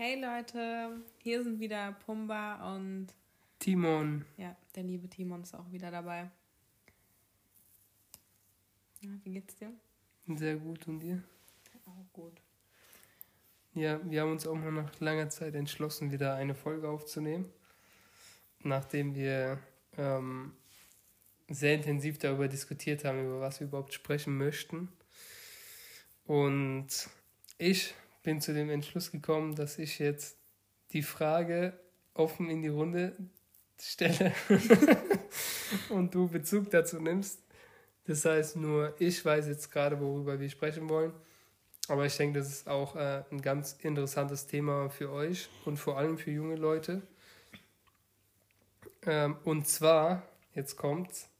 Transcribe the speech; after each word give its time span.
Hey 0.00 0.14
Leute, 0.14 1.02
hier 1.24 1.42
sind 1.42 1.58
wieder 1.58 1.90
Pumba 2.06 2.72
und 2.72 3.08
Timon. 3.58 4.24
Ja, 4.36 4.54
der 4.76 4.84
liebe 4.84 5.08
Timon 5.08 5.42
ist 5.42 5.56
auch 5.56 5.72
wieder 5.72 5.90
dabei. 5.90 6.30
Ja, 9.00 9.10
wie 9.24 9.32
geht's 9.32 9.56
dir? 9.56 9.72
Sehr 10.28 10.54
gut 10.54 10.86
und 10.86 11.00
dir? 11.00 11.20
Auch 11.84 12.12
gut. 12.12 12.40
Ja, 13.74 13.98
wir 14.08 14.20
haben 14.20 14.30
uns 14.30 14.46
auch 14.46 14.54
mal 14.54 14.70
nach 14.70 15.00
langer 15.00 15.30
Zeit 15.30 15.56
entschlossen, 15.56 16.12
wieder 16.12 16.36
eine 16.36 16.54
Folge 16.54 16.88
aufzunehmen. 16.88 17.52
Nachdem 18.62 19.16
wir 19.16 19.58
ähm, 19.96 20.52
sehr 21.48 21.74
intensiv 21.74 22.18
darüber 22.18 22.46
diskutiert 22.46 23.04
haben, 23.04 23.24
über 23.24 23.40
was 23.40 23.58
wir 23.58 23.66
überhaupt 23.66 23.94
sprechen 23.94 24.38
möchten. 24.38 24.92
Und 26.24 27.10
ich 27.58 27.96
bin 28.28 28.42
zu 28.42 28.52
dem 28.52 28.68
Entschluss 28.68 29.10
gekommen, 29.10 29.54
dass 29.54 29.78
ich 29.78 29.98
jetzt 29.98 30.36
die 30.92 31.00
Frage 31.00 31.72
offen 32.12 32.50
in 32.50 32.60
die 32.60 32.68
Runde 32.68 33.16
stelle 33.80 34.34
und 35.88 36.14
du 36.14 36.28
Bezug 36.28 36.68
dazu 36.68 37.00
nimmst. 37.00 37.40
Das 38.04 38.26
heißt, 38.26 38.56
nur 38.56 38.94
ich 38.98 39.24
weiß 39.24 39.48
jetzt 39.48 39.70
gerade, 39.70 39.98
worüber 39.98 40.38
wir 40.38 40.50
sprechen 40.50 40.90
wollen. 40.90 41.14
Aber 41.88 42.04
ich 42.04 42.18
denke, 42.18 42.38
das 42.38 42.50
ist 42.50 42.68
auch 42.68 42.96
äh, 42.96 43.22
ein 43.30 43.40
ganz 43.40 43.78
interessantes 43.80 44.46
Thema 44.46 44.90
für 44.90 45.10
euch 45.10 45.48
und 45.64 45.78
vor 45.78 45.96
allem 45.96 46.18
für 46.18 46.30
junge 46.30 46.56
Leute. 46.56 47.00
Ähm, 49.06 49.38
und 49.44 49.66
zwar, 49.66 50.22
jetzt 50.52 50.76
kommt's, 50.76 51.30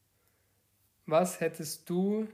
was 1.05 1.39
hättest 1.41 1.91
du 1.91 2.27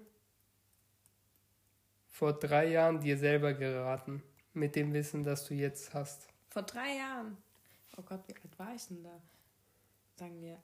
vor 2.07 2.34
drei 2.34 2.69
Jahren 2.69 3.01
dir 3.01 3.19
selber 3.19 3.53
geraten, 3.53 4.23
mit 4.55 4.77
dem 4.77 4.93
Wissen, 4.93 5.23
das 5.25 5.47
du 5.47 5.55
jetzt 5.55 5.92
hast? 5.95 6.28
Vor 6.51 6.62
drei 6.62 6.97
Jahren? 6.97 7.37
Oh 7.97 8.03
Gott, 8.03 8.27
wie 8.28 8.34
alt 8.34 8.59
war 8.59 8.75
ich 8.75 8.87
denn 8.87 9.03
da? 9.03 9.20
Sagen 10.17 10.41
wir 10.41 10.61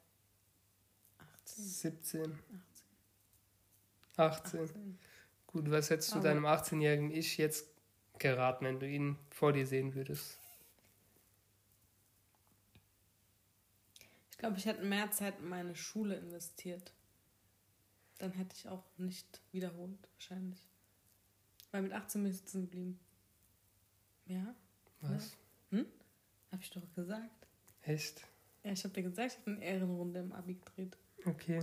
18. 1.45 1.65
17. 1.65 2.21
18. 2.23 2.41
18. 4.17 4.61
18. 4.61 4.99
Gut, 5.47 5.71
was 5.71 5.91
hättest 5.91 6.13
du 6.13 6.17
Aber- 6.17 6.25
deinem 6.29 6.47
18-jährigen 6.47 7.11
Ich 7.11 7.37
jetzt 7.37 7.67
geraten, 8.19 8.65
wenn 8.65 8.79
du 8.81 8.89
ihn 8.89 9.17
vor 9.31 9.53
dir 9.53 9.67
sehen 9.67 9.95
würdest? 9.95 10.39
Ich 14.31 14.39
glaube, 14.39 14.57
ich 14.57 14.65
hätte 14.65 14.83
mehr 14.85 15.11
Zeit 15.11 15.39
in 15.41 15.49
meine 15.49 15.75
Schule 15.77 16.15
investiert. 16.17 16.93
Dann 18.19 18.33
hätte 18.33 18.55
ich 18.57 18.69
auch 18.69 18.85
nicht 18.97 19.41
wiederholt, 19.53 19.99
wahrscheinlich. 20.15 20.61
Weil 21.73 21.83
mit 21.83 21.93
18 21.93 22.23
bin 22.23 22.31
ich 22.33 22.39
sitzen 22.39 22.63
geblieben. 22.63 22.99
Ja, 24.31 24.55
Was? 25.01 25.37
hab 26.53 26.61
ich 26.61 26.71
doch 26.71 26.95
gesagt. 26.95 27.49
Echt? 27.83 28.25
Ja, 28.63 28.71
ich 28.73 28.85
habe 28.85 28.95
dir 28.95 29.03
gesagt, 29.03 29.33
ich 29.33 29.39
habe 29.41 29.51
eine 29.57 29.65
Ehrenrunde 29.65 30.21
im 30.21 30.33
Abi 30.33 30.55
gedreht. 30.55 30.97
Okay. 31.25 31.61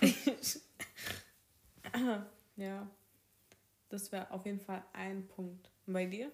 ja, 2.56 2.86
das 3.88 4.12
wäre 4.12 4.30
auf 4.30 4.44
jeden 4.44 4.60
Fall 4.60 4.84
ein 4.92 5.26
Punkt. 5.28 5.70
Und 5.86 5.92
bei 5.94 6.04
dir? 6.06 6.30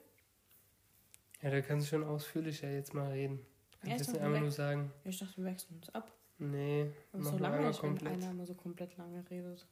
Ja, 1.42 1.50
da 1.50 1.60
kannst 1.60 1.86
du 1.86 1.90
schon 1.90 2.04
ausführlicher 2.04 2.70
jetzt 2.70 2.92
mal 2.94 3.10
reden. 3.12 3.38
Ja, 3.38 3.44
kannst 3.44 3.86
ich 3.86 3.92
jetzt 3.92 4.00
dachte, 4.08 4.12
nicht 4.12 4.20
einfach 4.22 4.34
wir- 4.34 4.40
nur 4.40 4.50
sagen, 4.50 4.92
Ja, 5.04 5.10
ich 5.10 5.18
dachte, 5.18 5.36
wir 5.36 5.44
wechseln 5.44 5.76
uns 5.76 5.90
ab. 5.90 6.12
nee, 6.38 6.90
Aber 7.12 7.22
mach 7.22 7.30
so 7.32 7.38
mal 7.38 7.40
lange 7.42 7.56
wenn 7.82 8.06
einer 8.06 8.30
immer 8.30 8.46
so 8.46 8.54
komplett 8.54 8.96
lange 8.96 9.28
redet. 9.30 9.66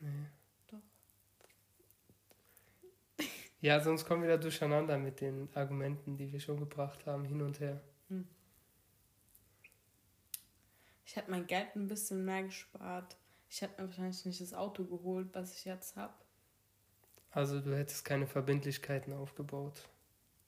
Nee. 0.00 0.26
Doch. 0.66 0.80
Ja, 3.62 3.80
sonst 3.80 4.04
kommen 4.04 4.22
wir 4.22 4.28
da 4.28 4.36
durcheinander 4.36 4.98
mit 4.98 5.20
den 5.20 5.48
Argumenten, 5.54 6.16
die 6.16 6.30
wir 6.30 6.40
schon 6.40 6.58
gebracht 6.58 7.06
haben, 7.06 7.24
hin 7.24 7.40
und 7.40 7.58
her. 7.60 7.80
Ich 11.12 11.16
hätte 11.16 11.30
mein 11.30 11.46
Geld 11.46 11.76
ein 11.76 11.88
bisschen 11.88 12.24
mehr 12.24 12.42
gespart. 12.42 13.18
Ich 13.50 13.60
hätte 13.60 13.82
mir 13.82 13.88
wahrscheinlich 13.88 14.24
nicht 14.24 14.40
das 14.40 14.54
Auto 14.54 14.84
geholt, 14.84 15.28
was 15.34 15.54
ich 15.54 15.66
jetzt 15.66 15.94
habe. 15.94 16.14
Also 17.30 17.60
du 17.60 17.76
hättest 17.76 18.04
keine 18.04 18.26
Verbindlichkeiten 18.26 19.12
aufgebaut. 19.12 19.88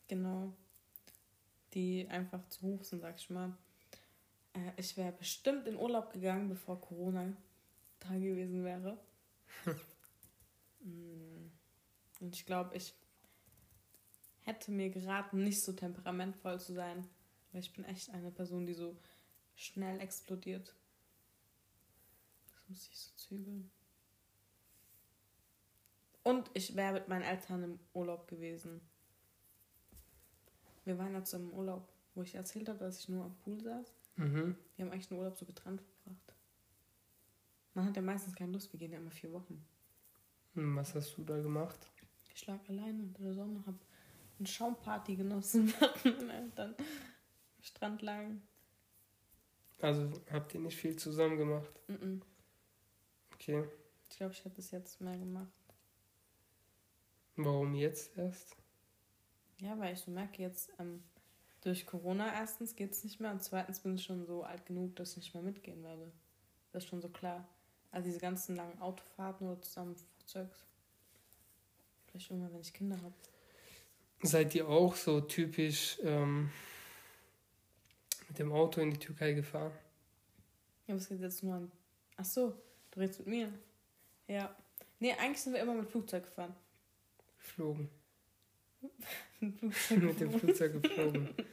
Genau. 0.09 0.55
Die 1.75 2.09
einfach 2.09 2.49
zu 2.49 2.63
hoch 2.63 2.83
sind, 2.83 3.03
sag 3.03 3.17
ich 3.17 3.29
mal. 3.29 3.53
Äh, 4.55 4.73
ich 4.79 4.97
wäre 4.97 5.13
bestimmt 5.13 5.69
in 5.69 5.77
Urlaub 5.77 6.15
gegangen, 6.15 6.49
bevor 6.49 6.81
Corona 6.81 7.31
da 8.01 8.15
gewesen 8.15 8.65
wäre. 8.65 8.99
Mm. 10.81 11.51
Und 12.21 12.35
ich 12.35 12.47
glaube, 12.47 12.75
ich 12.75 12.95
hätte 14.45 14.71
mir 14.71 14.91
geraten, 14.91 15.43
nicht 15.43 15.63
so 15.63 15.73
temperamentvoll 15.73 16.61
zu 16.61 16.73
sein. 16.75 17.07
Weil 17.53 17.61
ich 17.61 17.73
bin 17.73 17.85
echt 17.85 18.11
eine 18.11 18.31
Person, 18.31 18.67
die 18.67 18.75
so 18.75 18.97
schnell 19.55 20.01
explodiert. 20.01 20.75
Das 22.47 22.69
muss 22.69 22.89
ich 22.89 22.99
so 22.99 23.11
zügeln. 23.17 23.71
Und 26.23 26.51
ich 26.55 26.75
wäre 26.75 26.95
mit 26.95 27.09
meinen 27.09 27.23
Eltern 27.23 27.63
im 27.63 27.79
Urlaub 27.93 28.27
gewesen. 28.29 28.81
Wir 30.85 30.99
waren 30.99 31.13
ja 31.13 31.23
zum 31.23 31.53
Urlaub, 31.53 31.89
wo 32.15 32.23
ich 32.23 32.35
erzählt 32.35 32.69
habe, 32.69 32.79
dass 32.79 32.99
ich 32.99 33.09
nur 33.09 33.25
am 33.25 33.37
Pool 33.37 33.61
saß. 33.61 33.93
Mhm. 34.17 34.57
Wir 34.77 34.85
haben 34.85 34.93
eigentlich 34.93 35.09
den 35.09 35.19
Urlaub 35.19 35.37
so 35.37 35.45
getrennt 35.45 35.83
verbracht. 35.83 36.35
Man 37.75 37.87
hat 37.87 37.97
ja 37.97 38.03
meistens 38.03 38.35
keine 38.35 38.53
Lust, 38.53 38.73
wir 38.73 38.79
gehen 38.79 38.93
ja 38.93 38.99
immer 38.99 39.11
vier 39.11 39.33
Wochen. 39.33 39.65
Hm, 40.55 40.77
Was 40.77 40.95
hast 40.95 41.17
du 41.17 41.25
da 41.25 41.41
gemacht? 41.41 41.91
Ich 42.35 42.47
lag 42.47 42.59
alleine 42.69 43.03
unter 43.03 43.23
der 43.23 43.35
Sonne, 43.35 43.63
hab 43.67 43.75
eine 44.45 44.53
Schaumparty 44.53 45.17
genossen, 45.17 45.73
meine 46.05 46.33
Eltern 46.33 46.75
am 46.79 47.63
Strand 47.63 48.03
lagen. 48.03 48.43
Also 49.81 50.11
habt 50.31 50.55
ihr 50.55 50.61
nicht 50.61 50.77
viel 50.77 50.97
zusammen 50.97 51.37
gemacht? 51.39 51.73
Mm-mm. 51.89 52.21
Okay. 53.35 53.65
Ich 54.09 54.17
glaube, 54.17 54.33
ich 54.33 54.45
hätte 54.45 54.61
es 54.61 54.71
jetzt 54.71 55.01
mehr 55.01 55.17
gemacht. 55.19 55.51
Warum 57.37 57.75
jetzt 57.75 58.17
erst? 58.17 58.57
Ja, 59.59 59.79
weil 59.79 59.95
ich 59.95 60.01
so 60.01 60.11
merke, 60.11 60.43
jetzt 60.43 60.71
ähm, 60.79 61.03
durch 61.63 61.87
Corona 61.87 62.33
erstens 62.33 62.77
geht 62.77 62.93
es 62.93 63.03
nicht 63.03 63.21
mehr 63.21 63.33
und 63.33 63.43
zweitens 63.43 63.81
bin 63.81 63.97
ich 63.97 64.05
schon 64.05 64.27
so 64.27 64.45
alt 64.45 64.67
genug, 64.67 64.95
dass 64.97 65.13
ich 65.13 65.17
nicht 65.17 65.35
mehr 65.35 65.43
mitgehen 65.43 65.83
werde. 65.83 66.13
Das 66.73 66.85
ist 66.85 66.91
schon 66.91 67.01
so 67.01 67.09
klar. 67.09 67.49
Also 67.91 68.07
diese 68.07 68.21
ganzen 68.21 68.57
langen 68.57 68.81
Autofahrten 68.81 69.49
oder 69.49 69.61
zusammen 69.63 69.97
Flugzeugs. 69.97 70.65
Vielleicht 72.07 72.31
irgendwann, 72.31 72.53
wenn 72.53 72.61
ich 72.61 72.73
Kinder 72.73 72.97
habe. 73.03 73.15
Seid 74.27 74.55
ihr 74.55 74.67
auch 74.67 74.97
so 74.97 75.21
typisch 75.21 75.99
ähm, 76.03 76.51
mit 78.29 78.39
dem 78.39 78.53
Auto 78.53 78.81
in 78.81 78.91
die 78.91 78.99
Türkei 78.99 79.35
gefahren? 79.35 79.71
Ja, 80.87 80.95
was 80.95 81.11
geht 81.11 81.21
jetzt 81.21 81.43
nur 81.43 81.55
an. 81.55 81.71
Ach 82.17 82.25
so, 82.25 82.55
du 82.91 83.01
redest 83.01 83.19
mit 83.21 83.29
mir. 83.29 83.53
Ja. 84.27 84.57
Nee, 84.99 85.13
eigentlich 85.13 85.43
sind 85.43 85.53
wir 85.53 85.61
immer 85.61 85.75
mit 85.75 85.91
Flugzeug 85.91 86.25
gefahren. 86.25 86.57
Geflogen. 87.39 87.91
Mit 89.41 89.59
Flugzeug 89.75 90.03
mit 90.03 90.21
dem 90.21 90.41
Flugzeug 90.41 90.83
geflogen. 90.83 91.29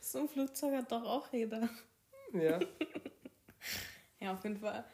So 0.00 0.18
ein 0.18 0.28
Flugzeug 0.28 0.74
hat 0.74 0.90
doch 0.90 1.04
auch 1.04 1.32
jeder. 1.32 1.68
Ja. 2.32 2.60
Ja, 4.20 4.34
auf 4.34 4.44
jeden 4.44 4.58
Fall. 4.58 4.84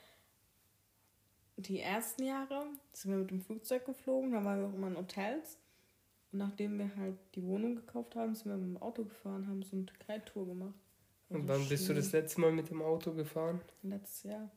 Die 1.56 1.80
ersten 1.80 2.22
Jahre 2.24 2.66
sind 2.94 3.10
wir 3.10 3.18
mit 3.18 3.30
dem 3.30 3.42
Flugzeug 3.42 3.84
geflogen, 3.84 4.32
da 4.32 4.42
waren 4.42 4.60
wir 4.60 4.68
auch 4.68 4.74
immer 4.74 4.86
in 4.86 4.96
Hotels. 4.96 5.58
Und 6.32 6.38
nachdem 6.38 6.78
wir 6.78 6.94
halt 6.96 7.16
die 7.34 7.42
Wohnung 7.42 7.76
gekauft 7.76 8.14
haben, 8.16 8.34
sind 8.34 8.46
wir 8.50 8.56
mit 8.56 8.76
dem 8.76 8.82
Auto 8.82 9.04
gefahren, 9.04 9.46
haben 9.48 9.62
so 9.62 9.76
eine 9.76 9.86
Türkei-Tour 9.86 10.46
gemacht. 10.46 10.74
Und 11.30 11.36
Also 11.36 11.48
wann 11.48 11.68
bist 11.68 11.88
du 11.88 11.94
das 11.94 12.12
letzte 12.12 12.40
Mal 12.40 12.52
mit 12.52 12.70
dem 12.70 12.82
Auto 12.82 13.12
gefahren? 13.12 13.60
Letztes 13.82 14.22
Jahr. 14.24 14.50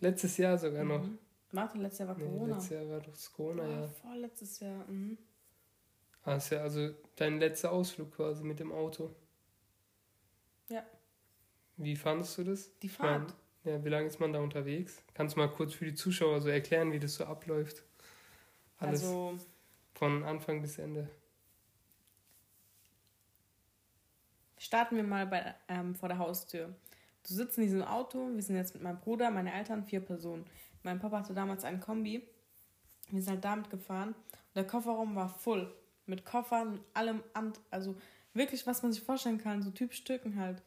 Letztes 0.00 0.36
Jahr 0.36 0.58
sogar 0.58 0.84
noch. 0.84 1.04
Mhm. 1.06 1.18
Warte, 1.52 1.78
letztes 1.78 2.00
Jahr 2.00 2.08
war 2.08 2.18
Nee, 2.18 2.24
Corona. 2.24 2.54
letztes 2.54 2.70
Jahr 2.70 2.88
war 2.88 3.00
doch 3.00 3.12
das 3.12 3.32
Corona, 3.32 3.62
Ah, 3.62 3.70
ja. 3.70 3.86
Vorletztes 3.88 4.60
Jahr. 4.60 4.84
Mhm. 4.86 5.18
Ah, 6.24 6.36
ist 6.36 6.50
ja 6.50 6.62
also 6.62 6.90
dein 7.16 7.38
letzter 7.38 7.70
Ausflug 7.70 8.12
quasi 8.12 8.42
mit 8.44 8.58
dem 8.60 8.72
Auto. 8.72 9.10
Ja. 10.68 10.84
Wie 11.76 11.96
fandest 11.96 12.38
du 12.38 12.44
das? 12.44 12.70
Die 12.78 12.86
Ich 12.86 12.98
mein, 12.98 13.26
Fahrt. 13.26 13.34
ja, 13.64 13.84
wie 13.84 13.88
lange 13.88 14.06
ist 14.06 14.20
man 14.20 14.32
da 14.32 14.40
unterwegs? 14.40 15.02
Kannst 15.12 15.36
du 15.36 15.40
mal 15.40 15.50
kurz 15.50 15.74
für 15.74 15.84
die 15.84 15.94
Zuschauer 15.94 16.40
so 16.40 16.48
erklären, 16.48 16.92
wie 16.92 16.98
das 16.98 17.14
so 17.16 17.24
abläuft? 17.24 17.84
Alles 18.78 19.02
Also, 19.04 19.38
von 20.04 20.22
Anfang 20.24 20.60
bis 20.60 20.78
Ende. 20.78 21.08
starten 24.58 24.96
wir 24.96 25.04
mal 25.04 25.26
bei, 25.26 25.54
ähm, 25.68 25.94
vor 25.94 26.08
der 26.08 26.16
Haustür. 26.18 26.74
Du 27.26 27.34
sitzt 27.34 27.58
in 27.58 27.64
diesem 27.64 27.82
Auto, 27.82 28.30
wir 28.34 28.42
sind 28.42 28.56
jetzt 28.56 28.72
mit 28.74 28.82
meinem 28.82 28.98
Bruder, 28.98 29.30
meine 29.30 29.52
Eltern, 29.52 29.84
vier 29.84 30.00
Personen. 30.00 30.46
Mein 30.82 30.98
Papa 31.00 31.18
hatte 31.18 31.34
damals 31.34 31.64
einen 31.64 31.80
Kombi. 31.80 32.26
Wir 33.10 33.20
sind 33.22 33.30
halt 33.34 33.44
damit 33.44 33.68
gefahren. 33.68 34.10
Und 34.14 34.54
der 34.56 34.66
Kofferraum 34.66 35.16
war 35.16 35.28
voll. 35.28 35.74
Mit 36.06 36.24
Koffern, 36.24 36.80
allem, 36.94 37.22
and, 37.34 37.60
also 37.70 37.94
wirklich, 38.32 38.66
was 38.66 38.82
man 38.82 38.92
sich 38.92 39.02
vorstellen 39.02 39.36
kann, 39.38 39.62
so 39.62 39.70
Typ 39.70 39.92
Stücken 39.92 40.38
halt. 40.40 40.62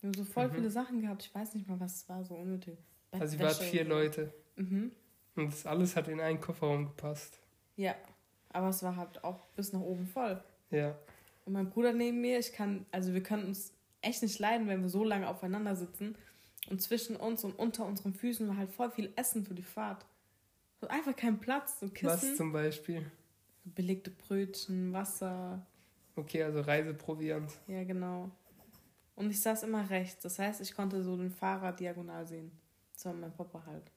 Wir 0.00 0.08
haben 0.08 0.14
so 0.14 0.24
voll 0.24 0.48
Mhm. 0.48 0.54
viele 0.54 0.70
Sachen 0.70 1.00
gehabt. 1.02 1.22
Ich 1.22 1.34
weiß 1.34 1.54
nicht 1.54 1.68
mal, 1.68 1.80
was 1.80 1.96
es 1.96 2.08
war, 2.08 2.24
so 2.24 2.34
unnötig. 2.34 2.78
Also 3.10 3.36
ihr 3.36 3.42
wart 3.42 3.50
Bettwäsche 3.58 3.70
vier 3.70 3.82
und. 3.82 3.88
Leute. 3.88 4.34
Mhm. 4.56 4.92
Und 5.36 5.52
das 5.52 5.66
alles 5.66 5.96
hat 5.96 6.08
in 6.08 6.20
einen 6.20 6.40
Kofferraum 6.40 6.86
gepasst. 6.86 7.38
Ja, 7.76 7.94
aber 8.52 8.68
es 8.68 8.82
war 8.82 8.96
halt 8.96 9.22
auch 9.24 9.46
bis 9.56 9.72
nach 9.72 9.80
oben 9.80 10.06
voll. 10.06 10.42
Ja. 10.70 10.96
Und 11.44 11.54
mein 11.54 11.70
Bruder 11.70 11.92
neben 11.92 12.20
mir, 12.20 12.38
ich 12.38 12.52
kann, 12.52 12.86
also 12.90 13.14
wir 13.14 13.22
können 13.22 13.46
uns 13.46 13.72
echt 14.00 14.22
nicht 14.22 14.38
leiden, 14.38 14.68
wenn 14.68 14.82
wir 14.82 14.88
so 14.88 15.04
lange 15.04 15.28
aufeinander 15.28 15.76
sitzen. 15.76 16.16
Und 16.70 16.80
zwischen 16.80 17.16
uns 17.16 17.44
und 17.44 17.58
unter 17.58 17.84
unseren 17.84 18.14
Füßen 18.14 18.46
war 18.48 18.56
halt 18.56 18.70
voll 18.70 18.90
viel 18.90 19.12
Essen 19.16 19.44
für 19.44 19.54
die 19.54 19.62
Fahrt. 19.62 20.06
So 20.80 20.88
einfach 20.88 21.14
kein 21.16 21.38
Platz, 21.38 21.80
so 21.80 21.88
Kissen. 21.88 22.08
Was 22.08 22.36
zum 22.36 22.52
Beispiel? 22.52 23.10
Belegte 23.64 24.10
Brötchen, 24.10 24.92
Wasser. 24.92 25.64
Okay, 26.16 26.42
also 26.42 26.60
Reiseproviant. 26.60 27.52
Ja, 27.66 27.84
genau. 27.84 28.30
Und 29.14 29.30
ich 29.30 29.40
saß 29.40 29.62
immer 29.64 29.88
rechts. 29.90 30.22
Das 30.22 30.38
heißt, 30.38 30.60
ich 30.60 30.74
konnte 30.74 31.02
so 31.02 31.16
den 31.16 31.30
Fahrer 31.30 31.72
diagonal 31.72 32.26
sehen. 32.26 32.50
Das 32.94 33.04
war 33.04 33.14
mein 33.14 33.32
Papa 33.32 33.62
halt. 33.66 33.90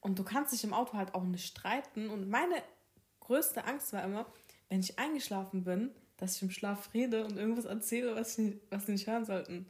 Und 0.00 0.18
du 0.18 0.24
kannst 0.24 0.52
dich 0.52 0.64
im 0.64 0.72
Auto 0.72 0.94
halt 0.94 1.14
auch 1.14 1.24
nicht 1.24 1.46
streiten. 1.46 2.08
Und 2.08 2.28
meine 2.28 2.62
größte 3.20 3.64
Angst 3.64 3.92
war 3.92 4.02
immer, 4.02 4.26
wenn 4.68 4.80
ich 4.80 4.98
eingeschlafen 4.98 5.64
bin, 5.64 5.90
dass 6.16 6.36
ich 6.36 6.42
im 6.42 6.50
Schlaf 6.50 6.92
rede 6.94 7.24
und 7.24 7.36
irgendwas 7.36 7.64
erzähle, 7.64 8.14
was, 8.14 8.38
ich 8.38 8.60
was 8.70 8.86
sie 8.86 8.92
nicht 8.92 9.06
hören 9.06 9.24
sollten. 9.24 9.66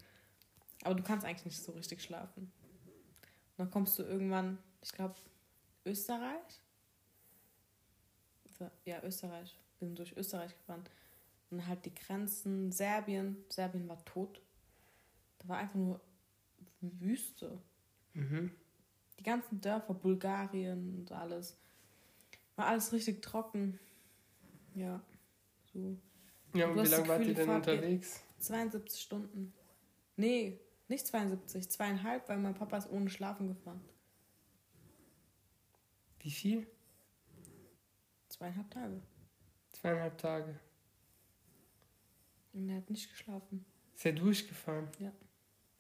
Aber 0.83 0.95
du 0.95 1.03
kannst 1.03 1.27
eigentlich 1.27 1.47
nicht 1.47 1.63
so 1.63 1.73
richtig 1.73 2.03
schlafen. 2.03 2.43
Und 2.43 3.59
dann 3.59 3.71
kommst 3.71 3.99
du 3.99 4.03
irgendwann, 4.03 4.59
ich 4.81 4.93
glaube, 4.93 5.15
Österreich? 5.85 6.63
Ja, 8.85 9.03
Österreich. 9.03 9.57
Sind 9.79 9.99
durch 9.99 10.17
Österreich 10.17 10.55
gefahren. 10.55 10.85
Und 11.51 11.67
halt 11.67 11.85
die 11.85 11.95
Grenzen, 11.95 12.71
Serbien. 12.71 13.45
Serbien 13.49 13.89
war 13.89 14.05
tot. 14.05 14.41
Da 15.39 15.49
war 15.49 15.59
einfach 15.59 15.77
nur 15.77 16.01
Wüste. 16.81 17.61
Mhm. 18.13 18.53
Die 19.21 19.25
ganzen 19.25 19.61
Dörfer, 19.61 19.93
Bulgarien 19.93 20.97
und 20.97 21.13
alles. 21.13 21.59
War 22.57 22.69
alles 22.69 22.91
richtig 22.91 23.21
trocken. 23.21 23.79
Ja, 24.75 25.05
so. 25.75 25.99
Ja, 26.55 26.69
und 26.69 26.83
wie 26.83 26.89
lange 26.89 27.07
wart 27.07 27.27
ihr 27.27 27.35
denn 27.35 27.51
unterwegs? 27.51 28.23
72 28.39 28.99
Stunden. 28.99 29.53
Nee, 30.17 30.59
nicht 30.89 31.07
72, 31.07 31.69
zweieinhalb, 31.69 32.31
weil 32.31 32.39
mein 32.39 32.55
Papa 32.55 32.79
ist 32.79 32.91
ohne 32.91 33.11
Schlafen 33.11 33.49
gefahren. 33.49 33.85
Wie 36.21 36.31
viel? 36.31 36.67
Zweieinhalb 38.29 38.71
Tage. 38.71 39.03
Zweieinhalb 39.69 40.17
Tage. 40.17 40.59
Und 42.55 42.71
er 42.71 42.79
hat 42.79 42.89
nicht 42.89 43.11
geschlafen. 43.11 43.67
Ist 43.95 44.07
er 44.07 44.13
durchgefahren? 44.13 44.89
Ja. 44.99 45.13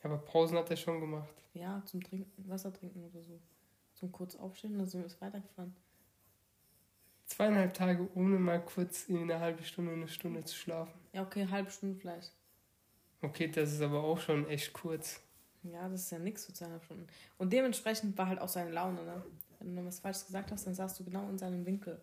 Aber 0.02 0.18
Pausen 0.18 0.56
hat 0.56 0.70
er 0.70 0.76
schon 0.76 1.00
gemacht. 1.00 1.34
Ja, 1.52 1.82
zum 1.84 2.02
Trinken, 2.02 2.48
Wasser 2.48 2.72
trinken 2.72 3.04
oder 3.04 3.22
so. 3.22 3.40
Zum 3.94 4.12
kurz 4.12 4.36
aufstehen, 4.36 4.78
dann 4.78 4.86
sind 4.86 5.02
wir 5.02 5.20
weitergefahren. 5.20 5.74
Zweieinhalb 7.26 7.74
Tage 7.74 8.08
ohne 8.14 8.38
mal 8.38 8.64
kurz 8.64 9.04
in 9.08 9.18
eine 9.18 9.38
halbe 9.38 9.62
Stunde, 9.62 9.92
eine 9.92 10.08
Stunde 10.08 10.44
zu 10.44 10.56
schlafen. 10.56 10.92
Ja, 11.12 11.22
okay, 11.22 11.42
eine 11.42 11.50
halbe 11.50 11.70
Stunde 11.70 11.98
vielleicht. 11.98 12.32
Okay, 13.22 13.48
das 13.48 13.72
ist 13.72 13.82
aber 13.82 14.02
auch 14.02 14.18
schon 14.18 14.48
echt 14.48 14.72
kurz. 14.72 15.20
Ja, 15.62 15.88
das 15.88 16.02
ist 16.02 16.10
ja 16.12 16.18
nichts 16.18 16.46
für 16.46 16.54
zweieinhalb 16.54 16.84
Stunden. 16.84 17.06
Und 17.36 17.52
dementsprechend 17.52 18.16
war 18.16 18.26
halt 18.26 18.40
auch 18.40 18.48
seine 18.48 18.70
Laune, 18.70 19.04
ne? 19.04 19.22
Wenn 19.58 19.68
du 19.68 19.82
noch 19.82 19.88
was 19.88 20.00
Falsches 20.00 20.26
gesagt 20.26 20.50
hast, 20.50 20.66
dann 20.66 20.74
saßt 20.74 20.98
du 20.98 21.04
genau 21.04 21.28
in 21.28 21.36
seinem 21.36 21.66
Winkel. 21.66 22.00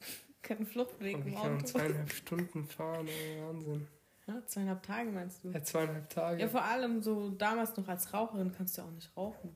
Kein 0.42 0.66
Fluchtweg 0.66 1.14
im 1.14 1.36
Auto. 1.36 1.42
kann 1.42 1.64
zweieinhalb 1.64 2.12
Stunden 2.12 2.66
fahren, 2.66 3.06
ey, 3.06 3.40
Wahnsinn. 3.42 3.86
Ja, 4.26 4.42
zweieinhalb 4.46 4.82
Tage 4.82 5.10
meinst 5.10 5.44
du? 5.44 5.50
Ja, 5.50 5.62
zweieinhalb 5.62 6.08
Tage. 6.08 6.40
Ja, 6.40 6.48
vor 6.48 6.64
allem 6.64 7.02
so 7.02 7.30
damals 7.30 7.76
noch 7.76 7.88
als 7.88 8.12
Raucherin 8.12 8.52
kannst 8.52 8.76
du 8.76 8.82
ja 8.82 8.88
auch 8.88 8.92
nicht 8.92 9.14
rauchen. 9.16 9.54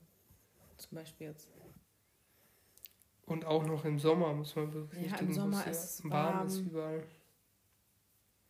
Zum 0.77 0.95
Beispiel 0.95 1.27
jetzt. 1.27 1.47
Und 3.25 3.45
auch 3.45 3.65
noch 3.65 3.85
im 3.85 3.99
Sommer 3.99 4.33
muss 4.33 4.55
man 4.55 4.71
berücksichtigen. 4.71 5.13
Ja, 5.13 5.19
im 5.19 5.33
Sommer 5.33 5.67
ist 5.67 5.83
es 5.83 6.03
warm. 6.03 6.11
warm 6.11 6.47
ist 6.47 6.59
überall. 6.59 7.03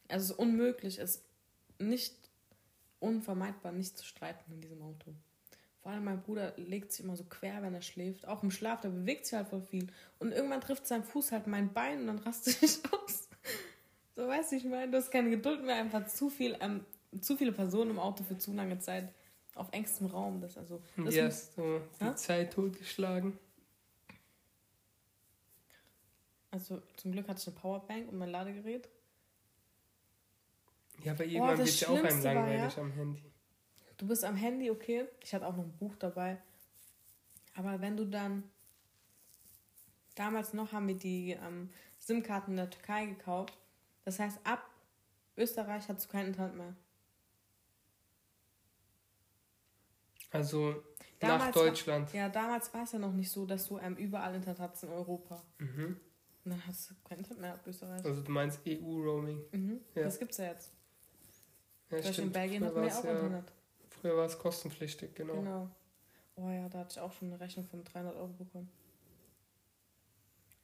Also 0.10 0.26
es 0.26 0.32
ist 0.32 0.40
unmöglich, 0.40 1.00
es 1.00 1.16
ist 1.16 1.26
nicht 1.80 2.16
unvermeidbar, 3.00 3.72
nicht 3.72 3.98
zu 3.98 4.06
streiten 4.06 4.52
in 4.52 4.62
diesem 4.62 4.82
Auto. 4.82 5.14
Vor 5.82 5.92
allem 5.92 6.04
mein 6.04 6.22
Bruder 6.22 6.54
legt 6.58 6.92
sich 6.92 7.06
immer 7.06 7.16
so 7.16 7.24
quer, 7.24 7.62
wenn 7.62 7.74
er 7.74 7.82
schläft. 7.82 8.28
Auch 8.28 8.44
im 8.44 8.52
Schlaf, 8.52 8.82
der 8.82 8.90
bewegt 8.90 9.26
sich 9.26 9.38
halt 9.38 9.48
voll 9.48 9.62
viel. 9.62 9.88
Und 10.20 10.34
irgendwann 10.34 10.62
trifft 10.62 10.86
sein 10.86 11.04
Fuß 11.04 11.32
halt 11.32 11.48
mein 11.48 11.74
Bein 11.74 12.02
und 12.02 12.08
dann 12.08 12.20
raste 12.20 12.50
ich 12.66 12.80
aus. 12.92 13.29
So 14.20 14.28
weißt 14.28 14.52
du, 14.52 14.58
ich 14.58 14.66
meine, 14.66 14.92
du 14.92 14.98
hast 14.98 15.12
keine 15.12 15.30
Geduld 15.30 15.64
mehr, 15.64 15.76
einfach 15.76 16.06
zu 16.08 16.30
viel, 16.30 16.58
ähm, 16.60 16.86
zu 17.22 17.38
viele 17.38 17.54
Personen 17.54 17.92
im 17.92 18.00
Auto 18.00 18.22
für 18.26 18.38
zu 18.38 18.52
lange 18.52 18.78
Zeit 18.80 19.14
auf 19.56 19.70
engstem 19.72 20.08
Raum. 20.08 20.42
Das 20.42 20.58
also. 20.58 20.82
Das 20.98 21.18
hast 21.18 21.58
du 21.58 21.80
die 22.02 22.04
ja? 22.04 22.16
Zeit 22.18 22.52
totgeschlagen. 22.52 23.40
Also 26.52 26.82
zum 26.98 27.14
Glück 27.14 27.30
hatte 27.30 27.40
ich 27.40 27.48
eine 27.48 27.56
Powerbank 27.56 28.12
und 28.12 28.18
mein 28.18 28.30
Ladegerät. 28.30 28.90
Ja, 31.06 31.14
aber 31.14 31.24
irgendwann 31.24 31.56
oh, 31.56 31.58
wird 31.60 31.70
es 31.70 31.80
ja 31.80 31.88
auch 31.88 32.04
einem 32.04 32.22
langweilig 32.22 32.76
ja, 32.76 32.82
am 32.82 32.92
Handy. 32.92 33.24
Du 33.96 34.06
bist 34.06 34.26
am 34.26 34.36
Handy, 34.36 34.70
okay. 34.70 35.06
Ich 35.24 35.34
hatte 35.34 35.48
auch 35.48 35.56
noch 35.56 35.64
ein 35.64 35.78
Buch 35.78 35.96
dabei. 35.98 36.42
Aber 37.56 37.80
wenn 37.80 37.96
du 37.96 38.04
dann. 38.04 38.44
Damals 40.16 40.52
noch 40.52 40.74
haben 40.74 40.90
wir 40.90 40.96
die 40.98 41.38
ähm, 41.42 41.70
SIM-Karten 42.00 42.52
in 42.52 42.58
der 42.58 42.70
Türkei 42.70 43.06
gekauft. 43.06 43.58
Das 44.10 44.18
heißt, 44.18 44.40
ab 44.44 44.68
Österreich 45.38 45.88
hast 45.88 46.06
du 46.06 46.10
kein 46.10 46.26
Internet 46.26 46.56
mehr. 46.56 46.76
Also 50.32 50.84
damals 51.20 51.56
nach 51.56 51.64
Deutschland. 51.64 52.12
War, 52.12 52.20
ja, 52.20 52.28
damals 52.28 52.74
war 52.74 52.86
es 52.86 52.92
ja 52.92 52.98
noch 52.98 53.14
nicht 53.14 53.30
so, 53.30 53.46
dass 53.46 53.68
du 53.68 53.78
ähm, 53.78 53.96
überall 53.98 54.34
Internet 54.34 54.62
hattest 54.62 54.86
in 54.86 54.90
Europa. 54.90 55.44
Mhm. 55.60 56.00
Und 56.44 56.52
dann 56.52 56.66
hast 56.66 56.90
du 56.90 56.96
kein 57.08 57.20
Internet 57.20 57.40
mehr 57.40 57.54
ab 57.54 57.68
Österreich. 57.68 58.04
Also 58.04 58.24
du 58.24 58.32
meinst 58.32 58.62
EU-Roaming. 58.68 59.44
Mhm. 59.52 59.82
Ja. 59.94 60.06
Das 60.06 60.18
gibt's 60.18 60.38
ja 60.38 60.46
jetzt. 60.46 60.72
Ja, 61.92 62.02
stimmt. 62.02 62.18
in 62.18 62.32
Belgien 62.32 62.66
hat 62.66 62.74
man 62.74 62.88
ja 62.88 62.98
auch 62.98 63.04
ja, 63.04 63.12
Internet. 63.12 63.54
Früher 63.90 64.18
war 64.18 64.26
es 64.26 64.40
kostenpflichtig, 64.40 65.14
genau. 65.14 65.36
Genau. 65.36 65.70
Oh 66.36 66.50
ja, 66.50 66.68
da 66.68 66.80
hatte 66.80 66.94
ich 66.94 67.00
auch 67.00 67.14
schon 67.14 67.28
eine 67.28 67.40
Rechnung 67.40 67.68
von 67.68 67.84
300 67.84 68.16
Euro 68.16 68.30
bekommen. 68.30 68.72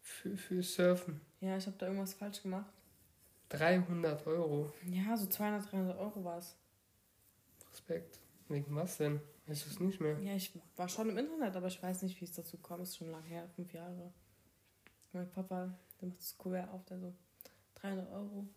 Für, 0.01 0.35
für 0.35 0.63
Surfen? 0.63 1.21
Ja, 1.41 1.57
ich 1.57 1.67
habe 1.67 1.77
da 1.77 1.85
irgendwas 1.85 2.15
falsch 2.15 2.41
gemacht. 2.41 2.73
300 3.49 4.25
Euro? 4.27 4.73
Ja, 4.85 5.15
so 5.17 5.27
200, 5.27 5.71
300 5.71 5.97
Euro 5.97 6.23
war 6.23 6.37
es. 6.37 6.55
Respekt. 7.71 8.19
Wegen 8.47 8.75
was 8.75 8.97
denn? 8.97 9.21
Weißt 9.47 9.65
du 9.65 9.69
es 9.69 9.79
nicht 9.79 9.99
mehr? 9.99 10.19
Ja, 10.19 10.35
ich 10.35 10.51
war 10.75 10.89
schon 10.89 11.09
im 11.09 11.17
Internet, 11.17 11.55
aber 11.55 11.67
ich 11.67 11.81
weiß 11.81 12.01
nicht, 12.03 12.19
wie 12.19 12.25
es 12.25 12.33
dazu 12.33 12.57
kam. 12.57 12.81
Ist 12.81 12.97
schon 12.97 13.11
lange 13.11 13.25
her, 13.25 13.47
fünf 13.55 13.73
Jahre. 13.73 14.11
Mein 15.13 15.29
Papa, 15.31 15.77
der 16.01 16.07
macht 16.09 16.19
das 16.19 16.37
Kuvert 16.37 16.69
auf, 16.69 16.83
der 16.85 16.99
so 16.99 17.13
300 17.75 18.11
Euro. 18.11 18.47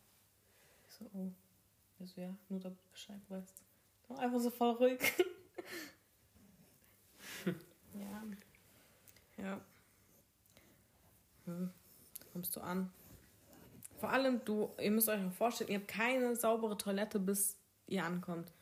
Ich 0.89 0.95
so, 0.95 1.05
oh. 1.15 1.31
Der 1.99 2.07
so, 2.07 2.21
ja, 2.21 2.35
nur 2.49 2.61
damit 2.61 2.79
du 2.79 2.91
Bescheid 2.91 3.21
weißt. 3.29 3.63
Einfach 4.17 4.41
so 4.41 4.51
voll 4.51 4.71
ruhig. 4.77 5.01
ja. 7.95 8.25
Ja. 9.37 9.61
Hm. 11.45 11.71
Kommst 12.33 12.57
du 12.57 12.61
an? 12.61 12.91
Vor 13.99 14.11
allem, 14.11 14.45
du, 14.45 14.71
ihr 14.81 14.91
müsst 14.91 15.09
euch 15.09 15.21
vorstellen, 15.37 15.71
ihr 15.71 15.79
habt 15.79 15.89
keine 15.89 16.37
saubere 16.37 16.77
Toilette, 16.77 17.19
bis 17.19 17.57
ihr 17.87 18.05
ankommt. 18.05 18.53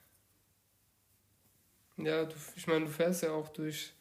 Ja, 1.98 2.24
du, 2.24 2.34
ich 2.56 2.66
meine, 2.66 2.86
du 2.86 2.90
fährst 2.90 3.22
ja 3.22 3.32
auch 3.32 3.48
durch 3.50 3.92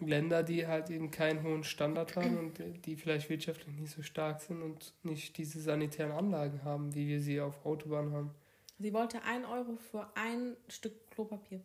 Länder, 0.00 0.42
die 0.42 0.66
halt 0.66 0.90
eben 0.90 1.10
keinen 1.10 1.42
hohen 1.42 1.64
Standard 1.64 2.16
haben 2.16 2.36
und 2.36 2.58
die 2.86 2.96
vielleicht 2.96 3.28
wirtschaftlich 3.28 3.76
nicht 3.76 3.92
so 3.92 4.02
stark 4.02 4.40
sind 4.40 4.62
und 4.62 4.92
nicht 5.02 5.36
diese 5.36 5.60
sanitären 5.60 6.12
Anlagen 6.12 6.64
haben, 6.64 6.94
wie 6.94 7.08
wir 7.08 7.20
sie 7.20 7.40
auf 7.40 7.64
Autobahnen 7.64 8.12
haben. 8.12 8.34
Sie 8.78 8.92
wollte 8.92 9.22
ein 9.22 9.44
Euro 9.44 9.76
für 9.76 10.10
ein 10.16 10.56
Stück 10.68 11.10
Klopapier. 11.10 11.64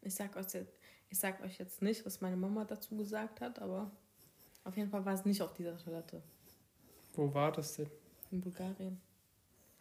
Ich 0.00 0.14
sag, 0.14 0.36
euch 0.36 0.52
jetzt, 0.54 0.74
ich 1.08 1.18
sag 1.18 1.40
euch 1.42 1.58
jetzt 1.58 1.82
nicht, 1.82 2.04
was 2.06 2.20
meine 2.20 2.36
Mama 2.36 2.64
dazu 2.64 2.96
gesagt 2.96 3.40
hat, 3.40 3.60
aber 3.60 3.90
auf 4.64 4.76
jeden 4.76 4.90
Fall 4.90 5.04
war 5.04 5.14
es 5.14 5.24
nicht 5.24 5.42
auf 5.42 5.52
dieser 5.54 5.76
Toilette. 5.76 6.22
Wo 7.14 7.32
war 7.34 7.52
das 7.52 7.76
denn? 7.76 7.90
In 8.30 8.40
Bulgarien. 8.40 9.00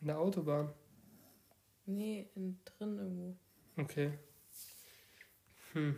In 0.01 0.07
der 0.07 0.19
Autobahn? 0.19 0.73
Nee, 1.85 2.29
in, 2.35 2.59
drin 2.65 2.97
irgendwo. 2.97 3.35
Okay. 3.77 4.17
Hm. 5.73 5.95